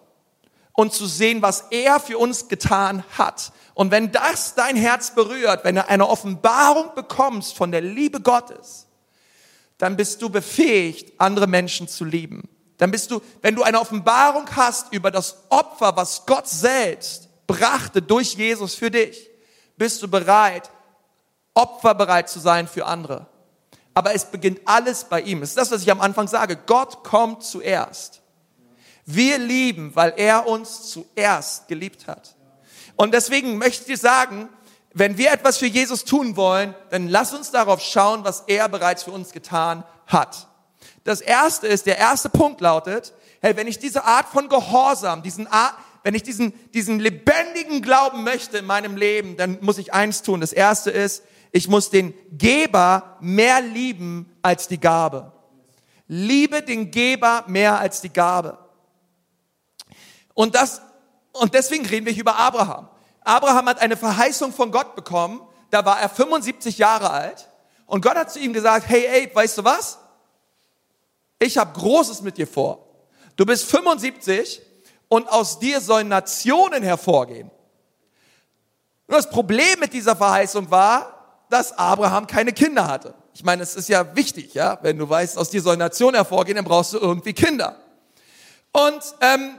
[0.74, 3.52] und zu sehen, was er für uns getan hat.
[3.74, 8.88] Und wenn das dein Herz berührt, wenn du eine Offenbarung bekommst von der Liebe Gottes,
[9.78, 12.50] dann bist du befähigt, andere Menschen zu lieben.
[12.78, 18.02] Dann bist du, wenn du eine Offenbarung hast über das Opfer, was Gott selbst brachte
[18.02, 19.30] durch Jesus für dich,
[19.78, 20.70] bist du bereit,
[21.54, 23.28] opferbereit zu sein für andere.
[23.98, 25.40] Aber es beginnt alles bei ihm.
[25.40, 26.56] Das ist das, was ich am Anfang sage.
[26.68, 28.22] Gott kommt zuerst.
[29.08, 32.36] Wir lieben, weil er uns zuerst geliebt hat.
[32.96, 34.50] Und deswegen möchte ich sagen,
[34.94, 39.02] wenn wir etwas für Jesus tun wollen, dann lass uns darauf schauen, was er bereits
[39.02, 40.48] für uns getan hat.
[41.04, 45.48] Das erste ist, der erste Punkt lautet, hey, wenn ich diese Art von Gehorsam, diesen
[45.48, 50.22] Art, wenn ich diesen, diesen lebendigen Glauben möchte in meinem Leben, dann muss ich eins
[50.22, 50.40] tun.
[50.40, 55.32] Das erste ist, ich muss den Geber mehr lieben als die Gabe.
[56.08, 58.58] Liebe den Geber mehr als die Gabe.
[60.34, 60.82] Und das,
[61.34, 62.90] und deswegen reden wir über Abraham.
[63.22, 65.42] Abraham hat eine Verheißung von Gott bekommen.
[65.70, 67.50] Da war er 75 Jahre alt.
[67.86, 70.00] Und Gott hat zu ihm gesagt, hey Abe, weißt du was?
[71.40, 72.86] Ich habe Großes mit dir vor.
[73.36, 74.62] Du bist 75
[75.08, 77.50] und aus dir sollen Nationen hervorgehen.
[79.08, 81.17] Und das Problem mit dieser Verheißung war,
[81.50, 83.14] dass Abraham keine Kinder hatte.
[83.34, 86.56] Ich meine, es ist ja wichtig, ja, wenn du weißt, aus dir soll Nation hervorgehen,
[86.56, 87.76] dann brauchst du irgendwie Kinder.
[88.72, 89.52] Und ähm,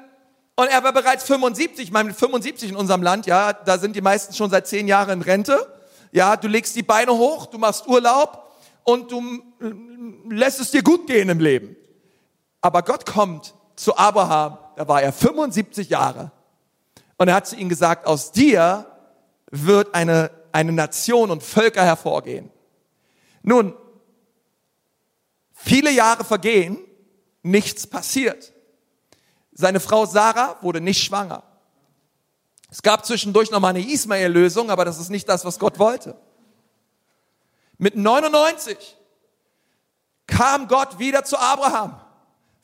[0.59, 4.01] und er war bereits 75, ich meine 75 in unserem Land, ja, da sind die
[4.01, 5.73] meisten schon seit zehn Jahren in Rente.
[6.11, 8.51] Ja, du legst die Beine hoch, du machst Urlaub
[8.83, 9.23] und du
[10.29, 11.77] lässt es dir gut gehen im Leben.
[12.61, 16.33] Aber Gott kommt zu Abraham, da war er 75 Jahre.
[17.19, 18.85] Und er hat zu ihm gesagt, aus dir
[19.53, 22.51] wird eine eine Nation und Völker hervorgehen.
[23.43, 23.75] Nun,
[25.53, 26.79] viele Jahre vergehen,
[27.43, 28.53] nichts passiert.
[29.53, 31.45] Seine Frau Sarah wurde nicht schwanger.
[32.71, 36.17] Es gab zwischendurch noch mal eine Ismael-Lösung, aber das ist nicht das, was Gott wollte.
[37.79, 38.97] Mit 99
[40.27, 42.01] kam Gott wieder zu Abraham.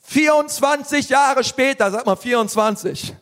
[0.01, 3.15] 24 Jahre später, sag mal 24.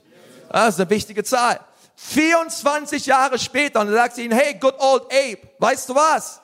[0.50, 1.60] Das ist eine wichtige Zahl.
[1.96, 6.42] 24 Jahre später und sagt sie ihm, hey, good old Abe, weißt du was?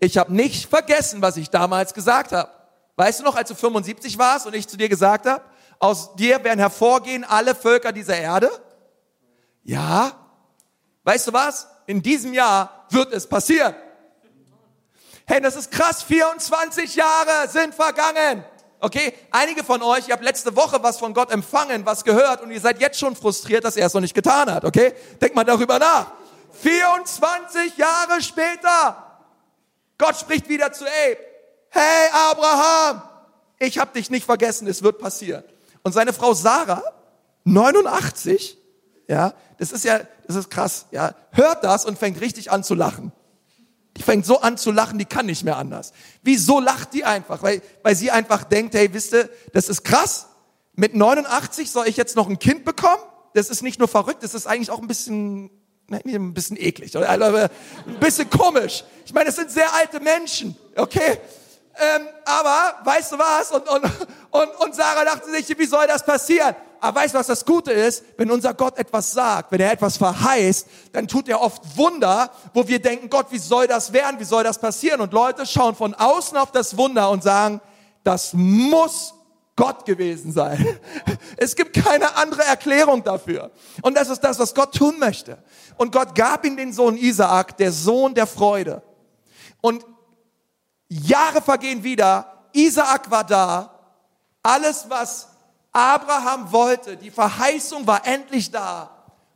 [0.00, 2.50] Ich habe nicht vergessen, was ich damals gesagt habe.
[2.96, 5.42] Weißt du noch, als du 75 warst und ich zu dir gesagt habe,
[5.78, 8.50] aus dir werden hervorgehen alle Völker dieser Erde?
[9.62, 10.12] Ja.
[11.04, 11.68] Weißt du was?
[11.86, 13.74] In diesem Jahr wird es passieren.
[15.26, 18.44] Hey, das ist krass, 24 Jahre sind vergangen.
[18.78, 22.50] Okay, einige von euch, ihr habt letzte Woche was von Gott empfangen, was gehört und
[22.50, 24.64] ihr seid jetzt schon frustriert, dass er es noch nicht getan hat.
[24.64, 26.12] Okay, denkt mal darüber nach.
[26.60, 29.20] 24 Jahre später,
[29.98, 31.18] Gott spricht wieder zu Abe.
[31.70, 33.02] Hey Abraham,
[33.58, 35.44] ich habe dich nicht vergessen, es wird passieren.
[35.82, 36.82] Und seine Frau Sarah,
[37.44, 38.58] 89,
[39.08, 42.74] ja, das ist ja, das ist krass, ja, hört das und fängt richtig an zu
[42.74, 43.12] lachen.
[43.96, 45.92] Die fängt so an zu lachen, die kann nicht mehr anders.
[46.22, 47.42] Wieso lacht die einfach?
[47.42, 50.26] Weil, weil sie einfach denkt, hey, wisst ihr, das ist krass.
[50.74, 53.02] Mit 89 soll ich jetzt noch ein Kind bekommen?
[53.32, 55.50] Das ist nicht nur verrückt, das ist eigentlich auch ein bisschen,
[55.88, 57.08] nein, ein bisschen eklig, oder?
[57.08, 58.84] Also, ein bisschen komisch.
[59.04, 61.18] Ich meine, das sind sehr alte Menschen, okay?
[61.78, 63.52] Ähm, aber, weißt du was?
[63.52, 63.84] Und, und,
[64.30, 66.54] und, und Sarah dachte sich, wie soll das passieren?
[66.80, 68.04] Aber weißt du, was das Gute ist?
[68.16, 72.66] Wenn unser Gott etwas sagt, wenn er etwas verheißt, dann tut er oft Wunder, wo
[72.66, 74.18] wir denken, Gott, wie soll das werden?
[74.18, 75.00] Wie soll das passieren?
[75.00, 77.60] Und Leute schauen von außen auf das Wunder und sagen,
[78.04, 79.14] das muss
[79.56, 80.78] Gott gewesen sein.
[81.38, 83.50] Es gibt keine andere Erklärung dafür.
[83.82, 85.38] Und das ist das, was Gott tun möchte.
[85.76, 88.82] Und Gott gab ihm den Sohn Isaak, der Sohn der Freude.
[89.60, 89.84] Und
[90.88, 92.48] Jahre vergehen wieder.
[92.52, 93.70] Isaak war da.
[94.42, 95.28] Alles, was
[95.76, 98.90] Abraham wollte, die Verheißung war endlich da.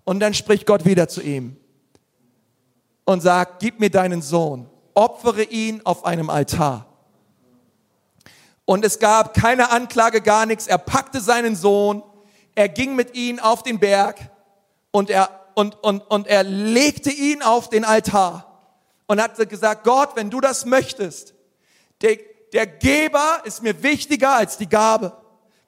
[0.05, 1.59] Und dann spricht Gott wieder zu ihm
[3.05, 6.87] und sagt, gib mir deinen Sohn, opfere ihn auf einem Altar.
[8.65, 10.67] Und es gab keine Anklage, gar nichts.
[10.67, 12.03] Er packte seinen Sohn,
[12.55, 14.31] er ging mit ihm auf den Berg
[14.93, 18.63] und er, und, und, und er legte ihn auf den Altar
[19.09, 21.35] und hat gesagt, Gott, wenn du das möchtest,
[22.01, 22.17] der,
[22.55, 25.20] der Geber ist mir wichtiger als die Gabe.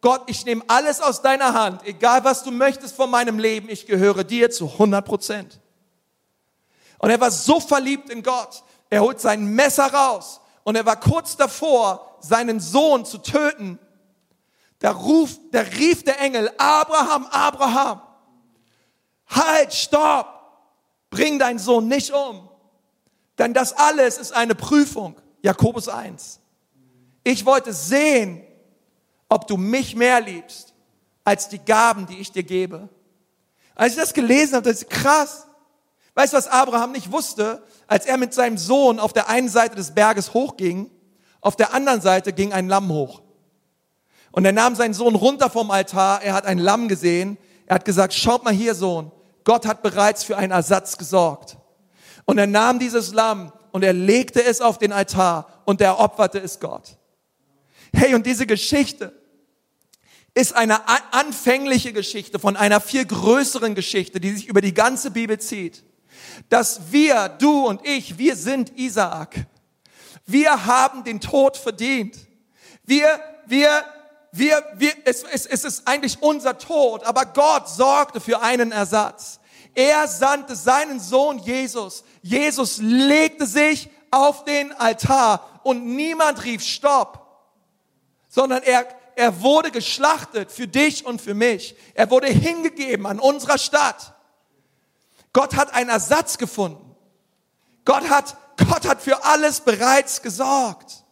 [0.02, 3.86] Gott, ich nehme alles aus deiner Hand, egal was du möchtest von meinem Leben, ich
[3.86, 5.60] gehöre dir zu 100 Prozent.
[6.98, 10.98] Und er war so verliebt in Gott, er holt sein Messer raus und er war
[10.98, 13.78] kurz davor, seinen Sohn zu töten.
[14.80, 18.02] Da, ruf, da rief der Engel, Abraham, Abraham,
[19.28, 20.26] halt, stopp,
[21.10, 22.48] bring deinen Sohn nicht um.
[23.38, 25.16] Denn das alles ist eine Prüfung.
[25.42, 26.40] Jakobus 1.
[27.22, 28.44] Ich wollte sehen,
[29.32, 30.74] ob du mich mehr liebst
[31.24, 32.88] als die Gaben, die ich dir gebe.
[33.74, 35.46] Als ich das gelesen habe, das ist krass.
[36.14, 37.62] Weißt du, was Abraham nicht wusste?
[37.86, 40.90] Als er mit seinem Sohn auf der einen Seite des Berges hochging,
[41.40, 43.22] auf der anderen Seite ging ein Lamm hoch.
[44.32, 47.84] Und er nahm seinen Sohn runter vom Altar, er hat ein Lamm gesehen, er hat
[47.86, 49.12] gesagt, schaut mal hier, Sohn,
[49.44, 51.56] Gott hat bereits für einen Ersatz gesorgt.
[52.26, 56.38] Und er nahm dieses Lamm und er legte es auf den Altar und er opferte
[56.38, 56.98] es Gott.
[57.94, 59.21] Hey, und diese Geschichte
[60.34, 65.38] ist eine anfängliche Geschichte von einer viel größeren Geschichte, die sich über die ganze Bibel
[65.38, 65.84] zieht.
[66.48, 69.46] Dass wir, du und ich, wir sind Isaak.
[70.26, 72.16] Wir haben den Tod verdient.
[72.84, 73.84] Wir, wir,
[74.32, 79.40] wir, wir, es, es, es ist eigentlich unser Tod, aber Gott sorgte für einen Ersatz.
[79.74, 82.04] Er sandte seinen Sohn Jesus.
[82.22, 87.26] Jesus legte sich auf den Altar und niemand rief Stopp,
[88.28, 91.76] sondern er, er wurde geschlachtet für dich und für mich.
[91.94, 94.14] Er wurde hingegeben an unserer Stadt.
[95.32, 96.94] Gott hat einen Ersatz gefunden.
[97.84, 101.04] Gott hat, Gott hat für alles bereits gesorgt.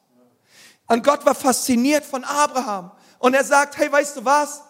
[0.87, 2.93] Und Gott war fasziniert von Abraham.
[3.19, 4.63] Und er sagt, hey, weißt du was?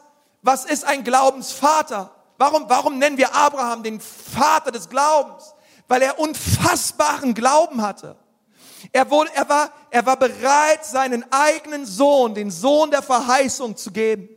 [0.42, 2.14] Was ist ein Glaubensvater?
[2.38, 5.54] Warum, warum nennen wir Abraham den Vater des Glaubens?
[5.88, 8.16] Weil er unfassbaren Glauben hatte.
[8.92, 13.92] Er, wurde, er, war, er war bereit, seinen eigenen Sohn, den Sohn der Verheißung zu
[13.92, 14.28] geben.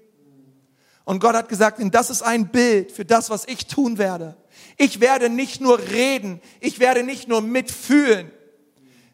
[1.05, 4.37] Und Gott hat gesagt, das ist ein Bild für das, was ich tun werde.
[4.77, 8.31] Ich werde nicht nur reden, ich werde nicht nur mitfühlen,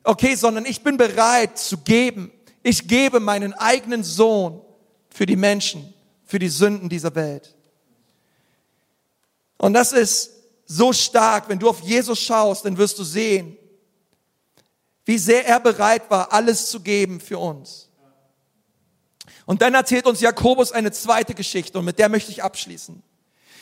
[0.03, 2.31] okay, sondern ich bin bereit zu geben.
[2.61, 4.61] Ich gebe meinen eigenen Sohn
[5.09, 5.93] für die Menschen,
[6.25, 7.55] für die Sünden dieser Welt.
[9.57, 10.31] Und das ist
[10.65, 13.57] so stark, wenn du auf Jesus schaust, dann wirst du sehen,
[15.09, 17.89] wie sehr er bereit war, alles zu geben für uns.
[19.47, 23.01] Und dann erzählt uns Jakobus eine zweite Geschichte und mit der möchte ich abschließen.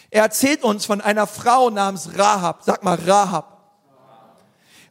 [0.10, 2.64] Er erzählt uns von einer Frau namens Rahab.
[2.66, 3.80] Sag mal Rahab.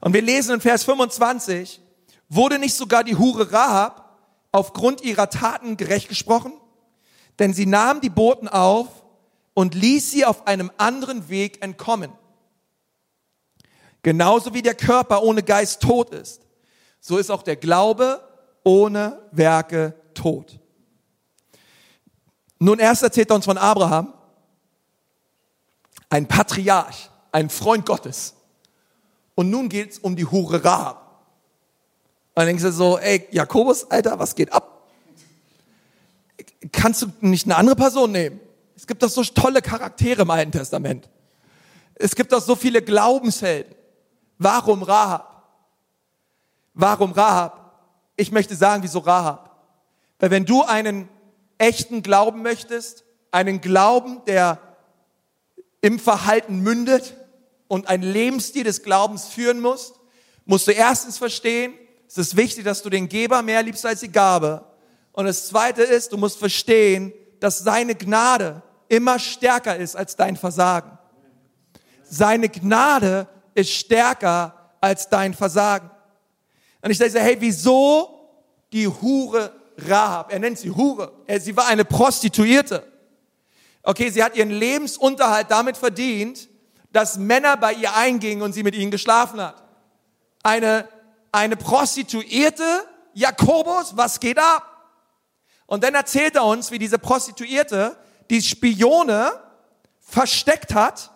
[0.01, 1.83] Und wir lesen in Vers 25,
[2.31, 4.19] wurde nicht sogar die Hure Rahab
[4.51, 6.55] aufgrund ihrer Taten gerecht gesprochen?
[7.39, 8.89] Denn sie nahm die Boten auf
[9.53, 12.13] und ließ sie auf einem anderen Weg entkommen.
[14.01, 16.46] Genauso wie der Körper ohne Geist tot ist,
[17.07, 18.21] so ist auch der Glaube
[18.65, 20.59] ohne Werke tot.
[22.59, 24.13] Nun erst erzählt er uns von Abraham,
[26.09, 28.35] ein Patriarch, ein Freund Gottes.
[29.37, 31.29] Und nun geht es um die Hure Rahab.
[32.31, 34.89] Und dann denkst du so, ey, Jakobus, Alter, was geht ab?
[36.73, 38.41] Kannst du nicht eine andere Person nehmen?
[38.75, 41.09] Es gibt doch so tolle Charaktere im Alten Testament.
[41.95, 43.77] Es gibt doch so viele Glaubenshelden.
[44.39, 45.36] Warum Rahab?
[46.79, 47.73] Warum Rahab?
[48.17, 49.57] Ich möchte sagen, wieso Rahab?
[50.19, 51.09] Weil wenn du einen
[51.57, 54.59] echten Glauben möchtest, einen Glauben, der
[55.81, 57.17] im Verhalten mündet
[57.67, 59.95] und einen Lebensstil des Glaubens führen musst,
[60.45, 61.73] musst du erstens verstehen,
[62.07, 64.63] es ist wichtig, dass du den Geber mehr liebst als die Gabe.
[65.13, 67.11] Und das zweite ist, du musst verstehen,
[67.41, 70.99] dass seine Gnade immer stärker ist als dein Versagen.
[72.05, 75.91] Seine Gnade ist stärker als dein Versagen.
[76.87, 78.31] Und ich sage, hey, wieso
[78.73, 80.33] die Hure Rahab?
[80.33, 81.11] Er nennt sie Hure.
[81.41, 82.87] Sie war eine Prostituierte.
[83.83, 86.49] Okay, sie hat ihren Lebensunterhalt damit verdient,
[86.93, 89.65] dass Männer bei ihr eingingen und sie mit ihnen geschlafen hat.
[90.45, 90.89] Eine,
[91.33, 94.93] eine Prostituierte, Jakobus, was geht ab?
[95.67, 97.97] Und dann erzählt er uns, wie diese Prostituierte
[98.31, 99.33] die Spione
[99.99, 101.11] versteckt hat,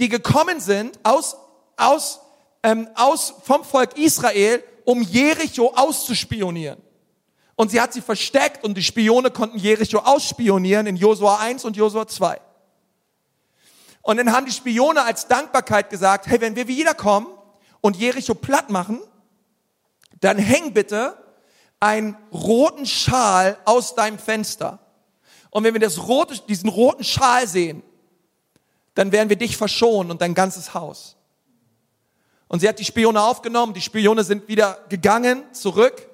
[0.00, 1.36] die gekommen sind aus,
[1.76, 2.18] aus,
[2.64, 6.80] ähm, aus vom Volk Israel, um Jericho auszuspionieren.
[7.56, 11.76] Und sie hat sie versteckt und die Spione konnten Jericho ausspionieren in Josua 1 und
[11.76, 12.40] Josua 2.
[14.00, 17.26] Und dann haben die Spione als Dankbarkeit gesagt, hey, wenn wir wiederkommen
[17.82, 18.98] und Jericho platt machen,
[20.22, 21.22] dann häng bitte
[21.80, 24.78] einen roten Schal aus deinem Fenster.
[25.50, 27.82] Und wenn wir das rote, diesen roten Schal sehen,
[28.94, 31.17] dann werden wir dich verschonen und dein ganzes Haus.
[32.48, 36.08] Und sie hat die Spione aufgenommen, die Spione sind wieder gegangen, zurück.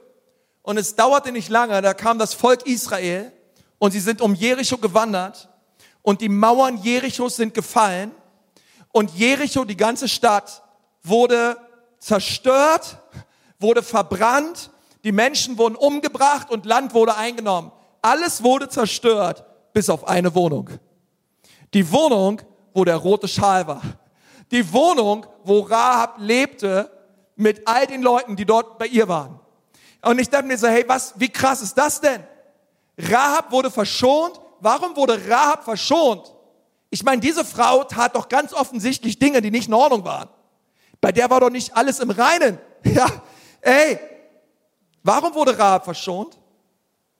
[0.62, 3.32] Und es dauerte nicht lange, da kam das Volk Israel
[3.78, 5.48] und sie sind um Jericho gewandert
[6.02, 8.12] und die Mauern Jerichos sind gefallen
[8.94, 10.62] und Jericho, die ganze Stadt,
[11.02, 11.56] wurde
[11.98, 12.98] zerstört,
[13.58, 14.70] wurde verbrannt,
[15.02, 17.72] die Menschen wurden umgebracht und Land wurde eingenommen.
[18.02, 20.70] Alles wurde zerstört, bis auf eine Wohnung.
[21.74, 22.40] Die Wohnung,
[22.72, 23.82] wo der rote Schal war.
[24.50, 26.90] Die Wohnung, wo Rahab lebte
[27.36, 29.40] mit all den Leuten, die dort bei ihr waren.
[30.02, 32.22] Und ich dachte mir so, hey, was, wie krass ist das denn?
[32.98, 34.40] Rahab wurde verschont.
[34.60, 36.34] Warum wurde Rahab verschont?
[36.90, 40.28] Ich meine, diese Frau tat doch ganz offensichtlich Dinge, die nicht in Ordnung waren.
[41.00, 42.58] Bei der war doch nicht alles im Reinen.
[42.86, 43.06] Ja,
[43.62, 43.98] ey,
[45.02, 46.38] warum wurde Rahab verschont?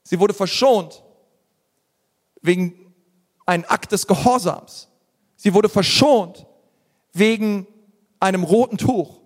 [0.02, 1.02] Sie wurde verschont
[2.42, 2.94] wegen
[3.46, 4.88] einem Akt des Gehorsams.
[5.36, 6.46] Sie wurde verschont
[7.14, 7.66] wegen
[8.20, 9.20] einem roten Tuch.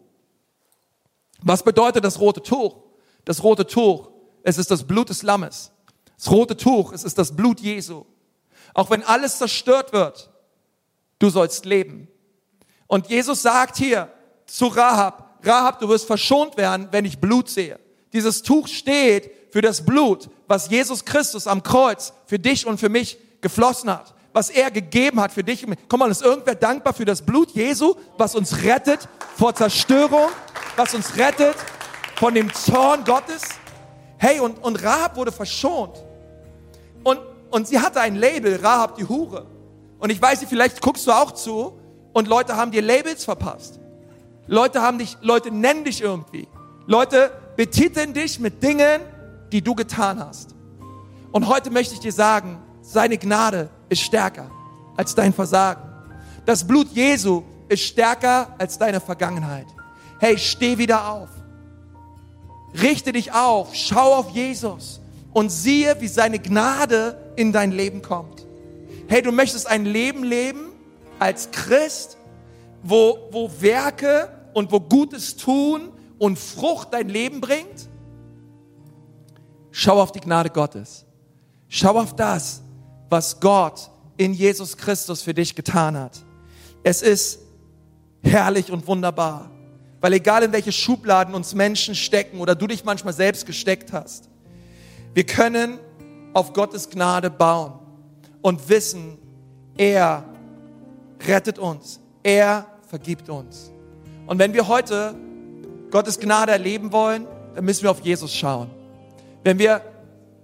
[1.40, 2.76] Was bedeutet das rote Tuch?
[3.24, 4.10] Das rote Tuch,
[4.42, 5.72] es ist das Blut des Lammes.
[6.16, 8.04] Das rote Tuch, es ist das Blut Jesu.
[8.74, 10.30] Auch wenn alles zerstört wird,
[11.18, 12.08] du sollst leben.
[12.86, 14.12] Und Jesus sagt hier
[14.46, 17.78] zu Rahab, Rahab, du wirst verschont werden, wenn ich Blut sehe.
[18.12, 22.88] Dieses Tuch steht für das Blut, was Jesus Christus am Kreuz für dich und für
[22.88, 25.66] mich geflossen hat was er gegeben hat für dich.
[25.88, 30.28] Komm mal, ist irgendwer dankbar für das Blut Jesu, was uns rettet vor Zerstörung,
[30.76, 31.56] was uns rettet
[32.14, 33.42] von dem Zorn Gottes?
[34.16, 36.04] Hey, und, und Rahab wurde verschont.
[37.02, 37.18] Und,
[37.50, 39.44] und sie hatte ein Label, Rahab die Hure.
[39.98, 41.76] Und ich weiß nicht, vielleicht guckst du auch zu
[42.12, 43.80] und Leute haben dir Labels verpasst.
[44.46, 46.46] Leute haben dich, Leute nennen dich irgendwie.
[46.86, 49.00] Leute betiteln dich mit Dingen,
[49.50, 50.54] die du getan hast.
[51.32, 54.50] Und heute möchte ich dir sagen, seine Gnade ist stärker
[54.96, 55.82] als dein Versagen.
[56.46, 59.66] Das Blut Jesu ist stärker als deine Vergangenheit.
[60.18, 61.28] Hey, steh wieder auf.
[62.80, 65.02] Richte dich auf, schau auf Jesus
[65.34, 68.46] und siehe, wie seine Gnade in dein Leben kommt.
[69.06, 70.70] Hey, du möchtest ein Leben leben
[71.18, 72.16] als Christ,
[72.82, 77.90] wo, wo Werke und wo Gutes tun und Frucht dein Leben bringt?
[79.72, 81.04] Schau auf die Gnade Gottes.
[81.68, 82.62] Schau auf das,
[83.08, 86.18] was Gott in Jesus Christus für dich getan hat.
[86.82, 87.40] Es ist
[88.22, 89.50] herrlich und wunderbar,
[90.00, 94.28] weil egal in welche Schubladen uns Menschen stecken oder du dich manchmal selbst gesteckt hast,
[95.14, 95.78] wir können
[96.34, 97.72] auf Gottes Gnade bauen
[98.42, 99.18] und wissen,
[99.76, 100.24] er
[101.26, 103.70] rettet uns, er vergibt uns.
[104.26, 105.14] Und wenn wir heute
[105.90, 108.70] Gottes Gnade erleben wollen, dann müssen wir auf Jesus schauen.
[109.42, 109.80] Wenn wir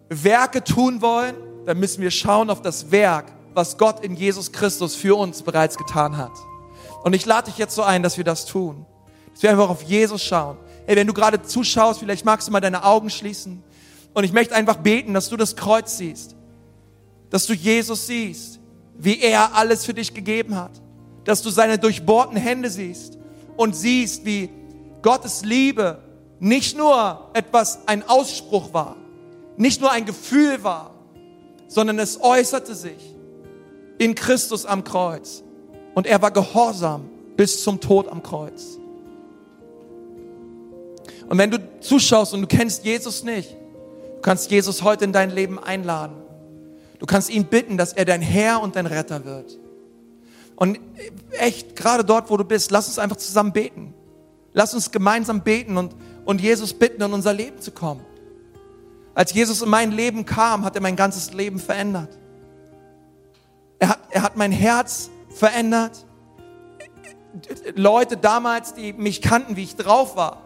[0.09, 1.35] Werke tun wollen,
[1.67, 5.77] dann müssen wir schauen auf das Werk, was Gott in Jesus Christus für uns bereits
[5.77, 6.33] getan hat.
[7.03, 8.87] Und ich lade dich jetzt so ein, dass wir das tun.
[9.33, 10.57] Dass wir einfach auf Jesus schauen.
[10.87, 13.63] Hey, wenn du gerade zuschaust, vielleicht magst du mal deine Augen schließen.
[14.13, 16.35] Und ich möchte einfach beten, dass du das Kreuz siehst.
[17.31, 18.61] Dass du Jesus siehst,
[18.97, 20.71] wie er alles für dich gegeben hat.
[21.25, 23.19] Dass du seine durchbohrten Hände siehst
[23.57, 24.51] und siehst, wie
[25.03, 25.99] Gottes Liebe
[26.41, 28.97] nicht nur etwas, ein Ausspruch war,
[29.57, 30.94] nicht nur ein Gefühl war,
[31.69, 33.15] sondern es äußerte sich
[33.99, 35.43] in Christus am Kreuz.
[35.95, 38.79] Und er war gehorsam bis zum Tod am Kreuz.
[41.29, 45.31] Und wenn du zuschaust und du kennst Jesus nicht, du kannst Jesus heute in dein
[45.31, 46.17] Leben einladen.
[46.99, 49.59] Du kannst ihn bitten, dass er dein Herr und dein Retter wird.
[50.57, 50.79] Und
[51.33, 53.95] echt, gerade dort, wo du bist, lass uns einfach zusammen beten.
[54.53, 55.95] Lass uns gemeinsam beten und,
[56.25, 58.05] und Jesus bitten, in unser Leben zu kommen.
[59.15, 62.19] Als Jesus in mein Leben kam, hat er mein ganzes Leben verändert.
[63.79, 66.05] Er hat, er hat mein Herz verändert.
[67.75, 70.43] Leute damals, die mich kannten, wie ich drauf war,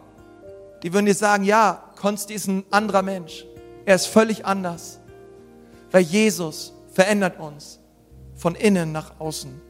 [0.83, 3.45] die würden dir sagen, ja, Konsti ist ein anderer Mensch.
[3.85, 5.01] Er ist völlig anders.
[5.91, 7.81] Weil Jesus verändert uns
[8.37, 9.61] von innen nach außen.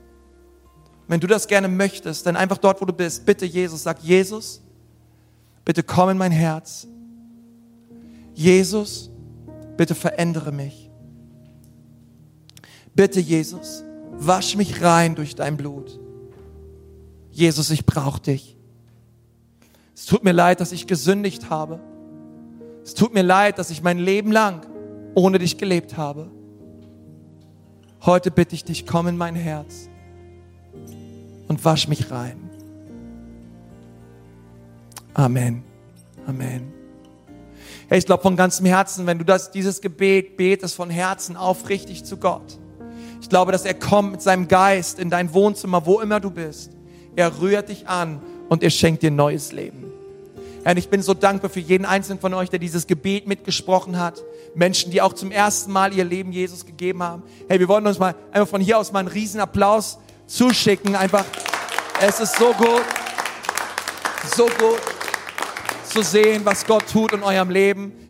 [1.07, 4.61] Wenn du das gerne möchtest, dann einfach dort, wo du bist, bitte Jesus, sag Jesus,
[5.65, 6.87] bitte komm in mein Herz
[8.39, 9.11] Jesus,
[9.77, 10.89] bitte verändere mich.
[12.95, 13.83] Bitte, Jesus,
[14.13, 15.99] wasch mich rein durch dein Blut.
[17.33, 18.57] Jesus, ich brauche dich.
[19.93, 21.81] Es tut mir leid, dass ich gesündigt habe.
[22.85, 24.65] Es tut mir leid, dass ich mein Leben lang
[25.17, 26.31] ohne dich gelebt habe.
[28.07, 29.89] Heute bitte ich dich, komm in mein Herz
[31.49, 32.51] und wasch mich rein.
[35.13, 35.65] Amen.
[36.25, 36.78] Amen.
[37.91, 42.05] Hey, ich glaube von ganzem Herzen, wenn du das, dieses Gebet betest von Herzen aufrichtig
[42.05, 42.59] zu Gott.
[43.23, 46.71] Ich glaube, dass er kommt mit seinem Geist in dein Wohnzimmer, wo immer du bist.
[47.17, 48.21] Er rührt dich an
[48.51, 49.91] und er schenkt dir neues Leben.
[50.65, 54.23] Herr, ich bin so dankbar für jeden einzelnen von euch, der dieses Gebet mitgesprochen hat.
[54.55, 57.23] Menschen, die auch zum ersten Mal ihr Leben Jesus gegeben haben.
[57.49, 60.95] Hey, wir wollen uns mal einfach von hier aus mal einen riesen Applaus zuschicken.
[60.95, 61.25] Einfach,
[62.03, 62.85] es ist so gut,
[64.37, 64.98] so gut
[65.89, 68.07] zu sehen, was Gott tut in eurem Leben.